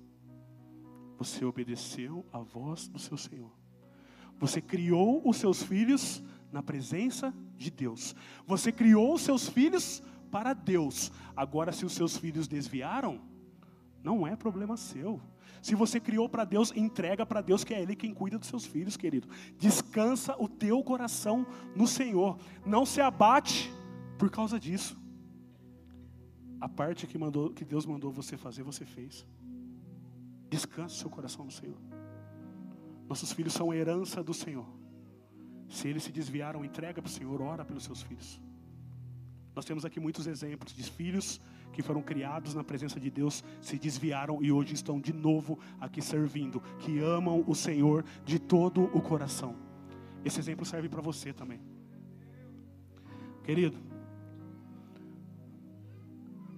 Você 1.16 1.42
obedeceu 1.42 2.22
a 2.30 2.38
voz 2.38 2.86
do 2.86 2.98
seu 2.98 3.16
Senhor. 3.16 3.50
Você 4.38 4.60
criou 4.60 5.26
os 5.26 5.38
seus 5.38 5.62
filhos 5.62 6.22
na 6.52 6.62
presença 6.62 7.32
de 7.56 7.70
Deus. 7.70 8.14
Você 8.46 8.70
criou 8.70 9.14
os 9.14 9.22
seus 9.22 9.48
filhos 9.48 10.02
para 10.30 10.52
Deus. 10.52 11.10
Agora, 11.34 11.72
se 11.72 11.86
os 11.86 11.94
seus 11.94 12.18
filhos 12.18 12.46
desviaram, 12.46 13.22
não 14.02 14.26
é 14.26 14.36
problema 14.36 14.76
seu. 14.76 15.18
Se 15.62 15.74
você 15.74 15.98
criou 15.98 16.28
para 16.28 16.44
Deus, 16.44 16.72
entrega 16.76 17.24
para 17.24 17.40
Deus, 17.40 17.64
que 17.64 17.72
é 17.72 17.80
Ele 17.80 17.96
quem 17.96 18.12
cuida 18.12 18.38
dos 18.38 18.48
seus 18.48 18.66
filhos, 18.66 18.98
querido. 18.98 19.26
Descansa 19.56 20.36
o 20.38 20.46
teu 20.46 20.84
coração 20.84 21.46
no 21.74 21.86
Senhor. 21.86 22.38
Não 22.66 22.84
se 22.84 23.00
abate 23.00 23.72
por 24.18 24.30
causa 24.30 24.60
disso. 24.60 25.02
A 26.64 26.68
parte 26.68 27.06
que, 27.06 27.18
mandou, 27.18 27.50
que 27.50 27.62
Deus 27.62 27.84
mandou 27.84 28.10
você 28.10 28.38
fazer, 28.38 28.62
você 28.62 28.86
fez. 28.86 29.26
Descanse 30.48 30.96
seu 30.96 31.10
coração 31.10 31.44
no 31.44 31.50
Senhor. 31.50 31.76
Nossos 33.06 33.32
filhos 33.32 33.52
são 33.52 33.70
a 33.70 33.76
herança 33.76 34.22
do 34.24 34.32
Senhor. 34.32 34.66
Se 35.68 35.88
eles 35.88 36.04
se 36.04 36.10
desviaram, 36.10 36.64
entrega 36.64 37.02
para 37.02 37.08
o 37.10 37.12
Senhor, 37.12 37.42
ora 37.42 37.66
pelos 37.66 37.84
seus 37.84 38.00
filhos. 38.00 38.40
Nós 39.54 39.66
temos 39.66 39.84
aqui 39.84 40.00
muitos 40.00 40.26
exemplos 40.26 40.74
de 40.74 40.82
filhos 40.84 41.38
que 41.70 41.82
foram 41.82 42.00
criados 42.00 42.54
na 42.54 42.64
presença 42.64 42.98
de 42.98 43.10
Deus, 43.10 43.44
se 43.60 43.78
desviaram 43.78 44.42
e 44.42 44.50
hoje 44.50 44.72
estão 44.72 44.98
de 44.98 45.12
novo 45.12 45.58
aqui 45.78 46.00
servindo, 46.00 46.62
que 46.78 46.98
amam 46.98 47.44
o 47.46 47.54
Senhor 47.54 48.02
de 48.24 48.38
todo 48.38 48.84
o 48.84 49.02
coração. 49.02 49.54
Esse 50.24 50.40
exemplo 50.40 50.64
serve 50.64 50.88
para 50.88 51.02
você 51.02 51.30
também. 51.30 51.60
Querido, 53.42 53.76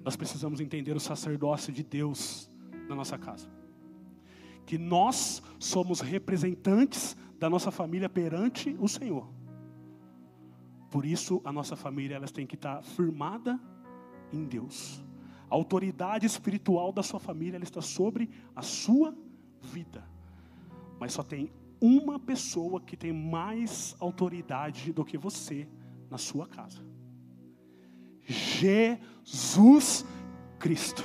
nós 0.06 0.14
precisamos 0.14 0.60
entender 0.60 0.94
o 0.94 1.00
sacerdócio 1.00 1.72
de 1.72 1.82
Deus 1.82 2.48
na 2.88 2.94
nossa 2.94 3.18
casa. 3.18 3.48
Que 4.64 4.78
nós 4.78 5.42
somos 5.58 6.00
representantes 6.00 7.16
da 7.40 7.50
nossa 7.50 7.72
família 7.72 8.08
perante 8.08 8.76
o 8.78 8.86
Senhor. 8.86 9.28
Por 10.92 11.04
isso, 11.04 11.42
a 11.44 11.50
nossa 11.50 11.74
família 11.74 12.14
elas 12.14 12.30
tem 12.30 12.46
que 12.46 12.54
estar 12.54 12.84
firmada 12.84 13.58
em 14.32 14.44
Deus. 14.44 15.04
A 15.50 15.56
autoridade 15.56 16.24
espiritual 16.24 16.92
da 16.92 17.02
sua 17.02 17.18
família 17.18 17.56
ela 17.56 17.64
está 17.64 17.82
sobre 17.82 18.30
a 18.54 18.62
sua 18.62 19.12
vida. 19.60 20.08
Mas 21.00 21.14
só 21.14 21.24
tem 21.24 21.50
uma 21.80 22.16
pessoa 22.16 22.80
que 22.80 22.96
tem 22.96 23.12
mais 23.12 23.96
autoridade 23.98 24.92
do 24.92 25.04
que 25.04 25.18
você 25.18 25.68
na 26.08 26.16
sua 26.16 26.46
casa. 26.46 26.80
Jesus 28.26 30.04
Cristo. 30.58 31.04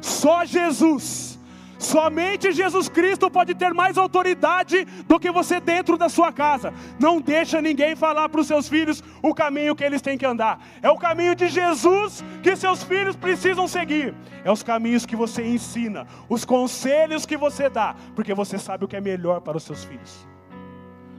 Só 0.00 0.44
Jesus. 0.44 1.38
Somente 1.80 2.52
Jesus 2.52 2.90
Cristo 2.90 3.30
pode 3.30 3.54
ter 3.54 3.72
mais 3.72 3.96
autoridade 3.96 4.84
do 5.08 5.18
que 5.18 5.30
você 5.30 5.58
dentro 5.58 5.96
da 5.96 6.10
sua 6.10 6.30
casa. 6.30 6.74
Não 7.00 7.22
deixa 7.22 7.58
ninguém 7.62 7.96
falar 7.96 8.28
para 8.28 8.42
os 8.42 8.46
seus 8.46 8.68
filhos 8.68 9.02
o 9.22 9.34
caminho 9.34 9.74
que 9.74 9.82
eles 9.82 10.02
têm 10.02 10.18
que 10.18 10.26
andar. 10.26 10.62
É 10.82 10.90
o 10.90 10.98
caminho 10.98 11.34
de 11.34 11.48
Jesus 11.48 12.22
que 12.42 12.54
seus 12.54 12.82
filhos 12.84 13.16
precisam 13.16 13.66
seguir. 13.66 14.14
É 14.44 14.52
os 14.52 14.62
caminhos 14.62 15.06
que 15.06 15.16
você 15.16 15.42
ensina, 15.42 16.06
os 16.28 16.44
conselhos 16.44 17.24
que 17.24 17.38
você 17.38 17.70
dá, 17.70 17.96
porque 18.14 18.34
você 18.34 18.58
sabe 18.58 18.84
o 18.84 18.88
que 18.88 18.96
é 18.96 19.00
melhor 19.00 19.40
para 19.40 19.56
os 19.56 19.62
seus 19.62 19.82
filhos. 19.82 20.28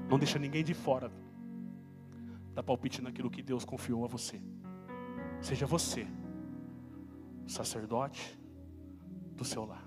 Não 0.08 0.20
deixa 0.20 0.38
ninguém 0.38 0.64
de 0.64 0.76
fora. 0.76 1.12
Dá 2.54 2.62
palpite 2.62 3.02
naquilo 3.02 3.32
que 3.32 3.42
Deus 3.42 3.66
confiou 3.66 4.06
a 4.06 4.08
você. 4.08 4.40
Seja 5.42 5.66
você 5.66 6.08
sacerdote 7.48 8.40
do 9.36 9.44
seu 9.44 9.66
lar. 9.66 9.86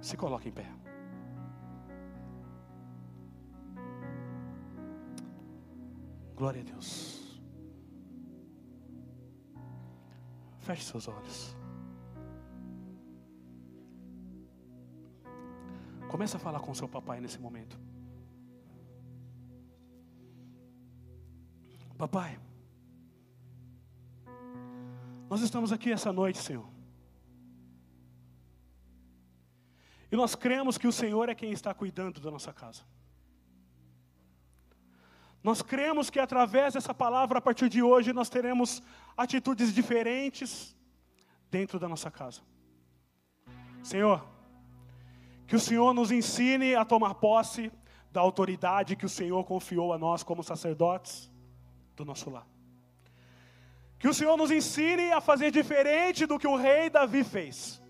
Se 0.00 0.16
coloque 0.16 0.48
em 0.48 0.52
pé. 0.52 0.66
Glória 6.36 6.60
a 6.60 6.64
Deus. 6.64 7.40
Feche 10.60 10.84
seus 10.84 11.08
olhos. 11.08 11.56
Comece 16.08 16.36
a 16.36 16.38
falar 16.38 16.60
com 16.60 16.74
seu 16.74 16.88
papai 16.88 17.20
nesse 17.20 17.38
momento. 17.38 17.78
Papai, 21.96 22.38
nós 25.28 25.40
estamos 25.42 25.72
aqui 25.72 25.92
essa 25.92 26.12
noite, 26.12 26.38
Senhor. 26.38 26.68
E 30.10 30.16
nós 30.16 30.34
cremos 30.34 30.78
que 30.78 30.86
o 30.86 30.92
Senhor 30.92 31.28
é 31.28 31.34
quem 31.34 31.52
está 31.52 31.74
cuidando 31.74 32.20
da 32.20 32.30
nossa 32.30 32.52
casa. 32.52 32.82
Nós 35.42 35.62
cremos 35.62 36.10
que 36.10 36.18
através 36.18 36.74
dessa 36.74 36.94
palavra, 36.94 37.38
a 37.38 37.42
partir 37.42 37.68
de 37.68 37.82
hoje, 37.82 38.12
nós 38.12 38.28
teremos 38.28 38.82
atitudes 39.16 39.72
diferentes 39.72 40.76
dentro 41.50 41.78
da 41.78 41.88
nossa 41.88 42.10
casa. 42.10 42.40
Senhor, 43.82 44.26
que 45.46 45.56
o 45.56 45.60
Senhor 45.60 45.92
nos 45.94 46.10
ensine 46.10 46.74
a 46.74 46.84
tomar 46.84 47.14
posse 47.14 47.70
da 48.10 48.20
autoridade 48.20 48.96
que 48.96 49.06
o 49.06 49.08
Senhor 49.08 49.44
confiou 49.44 49.92
a 49.92 49.98
nós 49.98 50.22
como 50.22 50.42
sacerdotes 50.42 51.30
do 51.94 52.04
nosso 52.04 52.30
lar. 52.30 52.46
Que 53.98 54.08
o 54.08 54.14
Senhor 54.14 54.36
nos 54.36 54.50
ensine 54.50 55.10
a 55.12 55.20
fazer 55.20 55.50
diferente 55.50 56.24
do 56.24 56.38
que 56.38 56.46
o 56.46 56.56
rei 56.56 56.88
Davi 56.88 57.24
fez. 57.24 57.82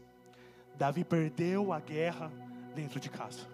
Davi 0.75 1.05
perdeu 1.05 1.73
a 1.73 1.81
guerra 1.81 2.33
dentro 2.75 2.99
de 2.99 3.11
casa. 3.11 3.47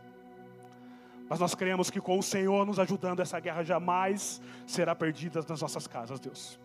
Mas 1.28 1.40
nós 1.40 1.54
cremos 1.54 1.90
que 1.90 2.00
com 2.00 2.18
o 2.18 2.22
Senhor 2.22 2.66
nos 2.66 2.78
ajudando, 2.78 3.20
essa 3.20 3.40
guerra 3.40 3.64
jamais 3.64 4.40
será 4.66 4.94
perdida 4.94 5.44
nas 5.48 5.60
nossas 5.60 5.86
casas, 5.86 6.20
Deus. 6.20 6.60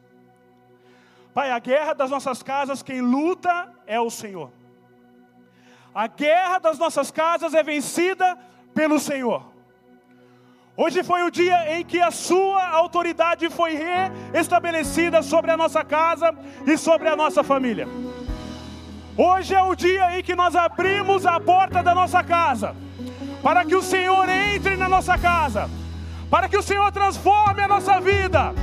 Pai, 1.33 1.49
a 1.51 1.59
guerra 1.59 1.93
das 1.93 2.11
nossas 2.11 2.43
casas, 2.43 2.83
quem 2.83 3.01
luta 3.01 3.73
é 3.87 3.99
o 3.99 4.09
Senhor. 4.09 4.51
A 5.93 6.07
guerra 6.07 6.59
das 6.59 6.77
nossas 6.77 7.09
casas 7.09 7.53
é 7.53 7.63
vencida 7.63 8.37
pelo 8.73 8.99
Senhor. 8.99 9.48
Hoje 10.81 11.03
foi 11.03 11.23
o 11.23 11.29
dia 11.29 11.77
em 11.77 11.83
que 11.83 11.99
a 11.99 12.09
sua 12.09 12.65
autoridade 12.69 13.49
foi 13.49 13.77
reestabelecida 14.31 15.21
sobre 15.21 15.51
a 15.51 15.57
nossa 15.57 15.83
casa 15.83 16.33
e 16.65 16.77
sobre 16.77 17.09
a 17.09 17.17
nossa 17.17 17.43
família. 17.43 17.85
Hoje 19.17 19.53
é 19.53 19.61
o 19.61 19.75
dia 19.75 20.17
em 20.17 20.23
que 20.23 20.33
nós 20.33 20.55
abrimos 20.55 21.25
a 21.25 21.37
porta 21.37 21.83
da 21.83 21.93
nossa 21.93 22.23
casa, 22.23 22.73
para 23.43 23.65
que 23.65 23.75
o 23.75 23.81
Senhor 23.81 24.29
entre 24.29 24.77
na 24.77 24.87
nossa 24.87 25.17
casa, 25.17 25.69
para 26.29 26.47
que 26.47 26.55
o 26.55 26.63
Senhor 26.63 26.89
transforme 26.93 27.61
a 27.61 27.67
nossa 27.67 27.99
vida, 27.99 28.53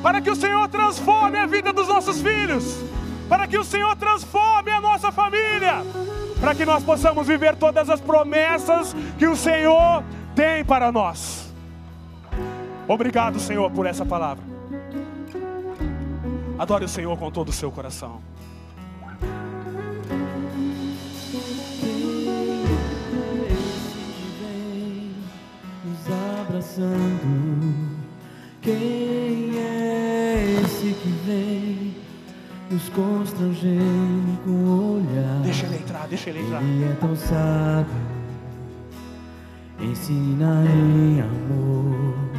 para 0.00 0.20
que 0.20 0.30
o 0.30 0.36
Senhor 0.36 0.68
transforme 0.68 1.38
a 1.38 1.46
vida 1.46 1.72
dos 1.72 1.88
nossos 1.88 2.22
filhos, 2.22 2.84
para 3.28 3.48
que 3.48 3.58
o 3.58 3.64
Senhor 3.64 3.96
transforme 3.96 4.70
a 4.70 4.80
nossa 4.80 5.10
família, 5.10 5.82
para 6.40 6.54
que 6.54 6.64
nós 6.64 6.84
possamos 6.84 7.26
viver 7.26 7.56
todas 7.56 7.90
as 7.90 8.00
promessas 8.00 8.94
que 9.18 9.26
o 9.26 9.34
Senhor 9.34 10.04
tem 10.36 10.64
para 10.64 10.92
nós. 10.92 11.43
Obrigado, 12.86 13.38
Senhor, 13.40 13.70
por 13.70 13.86
essa 13.86 14.04
palavra. 14.04 14.44
Adore 16.58 16.84
o 16.84 16.88
Senhor 16.88 17.16
com 17.18 17.30
todo 17.30 17.48
o 17.48 17.52
seu 17.52 17.70
coração. 17.70 18.20
abraçando. 26.54 27.74
Quem 28.62 29.58
é 29.58 30.60
esse 30.62 30.94
que 30.94 31.08
vem 31.26 31.96
nos 32.70 32.88
constrangendo 32.90 34.38
com 34.44 34.50
o 34.50 34.96
olhar? 34.96 35.40
Deixa 35.42 35.66
ele 35.66 35.76
entrar, 35.76 36.06
deixa 36.08 36.30
ele 36.30 36.40
entrar. 36.40 36.62
Ele 36.62 36.84
é 36.84 36.96
tão 37.00 37.16
sábio, 37.16 37.94
ensina 39.80 40.64
em 40.66 41.20
amor. 41.20 42.33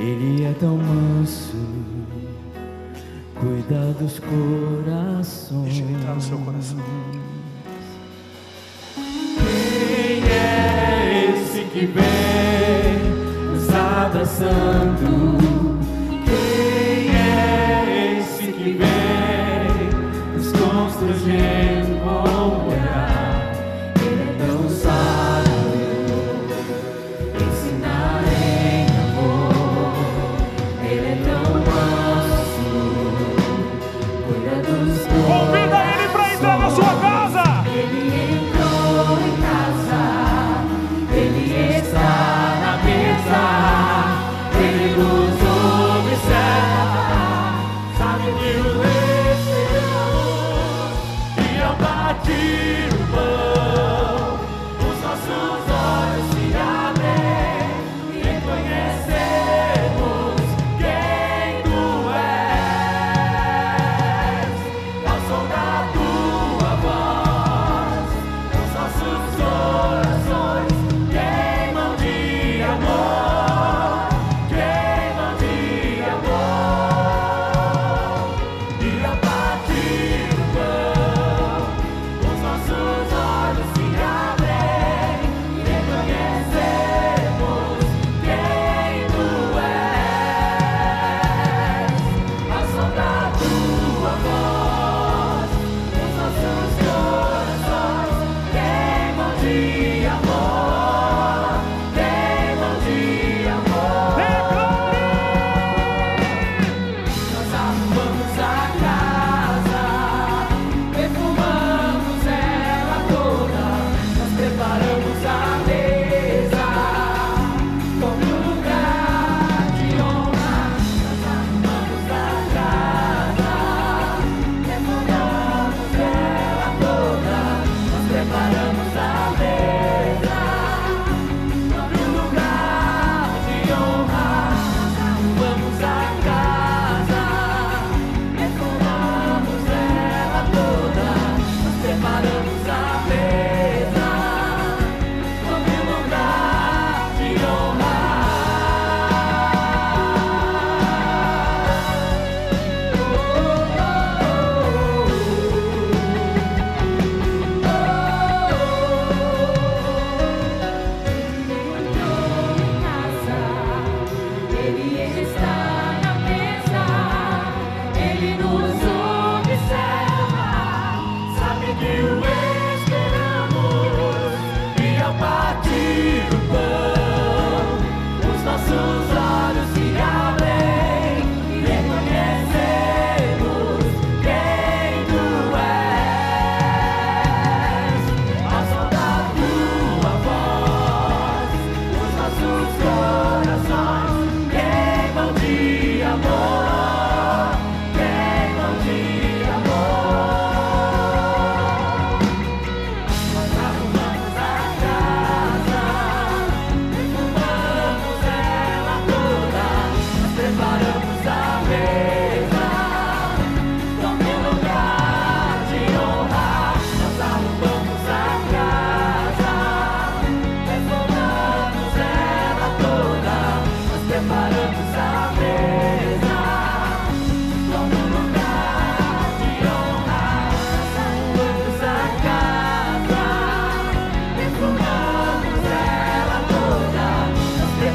Ele 0.00 0.44
é 0.44 0.54
tão 0.60 0.76
manso, 0.76 1.56
cuida 3.34 3.92
dos 3.98 4.20
corações. 4.20 5.64
Deixa 5.64 5.82
ele 5.82 5.94
entrar 5.94 6.14
no 6.14 6.20
seu 6.20 6.38
coração. 6.38 6.78
Quem 8.94 10.22
é 10.22 11.34
esse 11.34 11.64
que 11.64 11.86
vem 11.86 13.10
nos 13.50 13.68
abraçando? 13.70 15.36
Quem 16.24 17.10
é 17.16 18.20
esse 18.20 18.52
que 18.52 18.78
vem 18.78 20.36
nos 20.36 20.52
constrangendo 20.52 21.87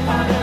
nós 0.06 0.33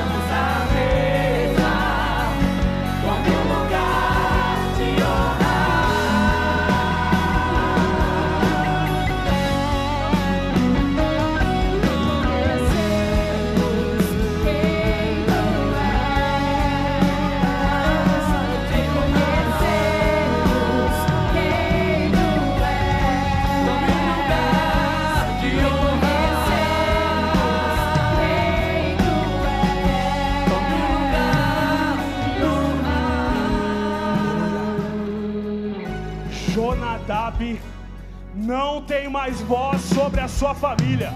tem 39.01 39.09
mais 39.09 39.41
voz 39.41 39.81
sobre 39.81 40.21
a 40.21 40.27
sua 40.27 40.53
família. 40.53 41.11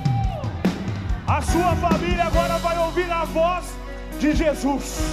A 1.28 1.40
sua 1.40 1.76
família 1.76 2.24
agora 2.24 2.58
vai 2.58 2.80
ouvir 2.80 3.12
a 3.12 3.24
voz 3.26 3.76
de 4.20 4.34
Jesus. 4.34 5.04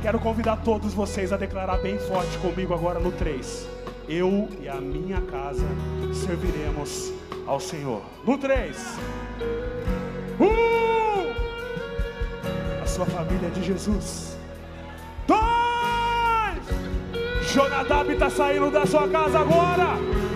Quero 0.00 0.20
convidar 0.20 0.58
todos 0.58 0.94
vocês 0.94 1.32
a 1.32 1.36
declarar 1.36 1.78
bem 1.78 1.98
forte 1.98 2.38
comigo 2.38 2.72
agora 2.72 3.00
no 3.00 3.10
3. 3.10 3.68
Eu 4.08 4.48
e 4.60 4.68
a 4.68 4.80
minha 4.80 5.20
casa 5.22 5.66
serviremos 6.14 7.12
ao 7.44 7.58
Senhor. 7.58 8.02
No 8.24 8.38
3. 8.38 8.76
Um. 10.38 11.32
A 12.80 12.86
sua 12.86 13.06
família 13.06 13.48
é 13.48 13.50
de 13.50 13.64
Jesus. 13.64 14.38
Dois. 15.26 15.42
Jonadab 17.52 18.12
está 18.12 18.30
saindo 18.30 18.70
da 18.70 18.86
sua 18.86 19.08
casa 19.08 19.40
agora. 19.40 20.27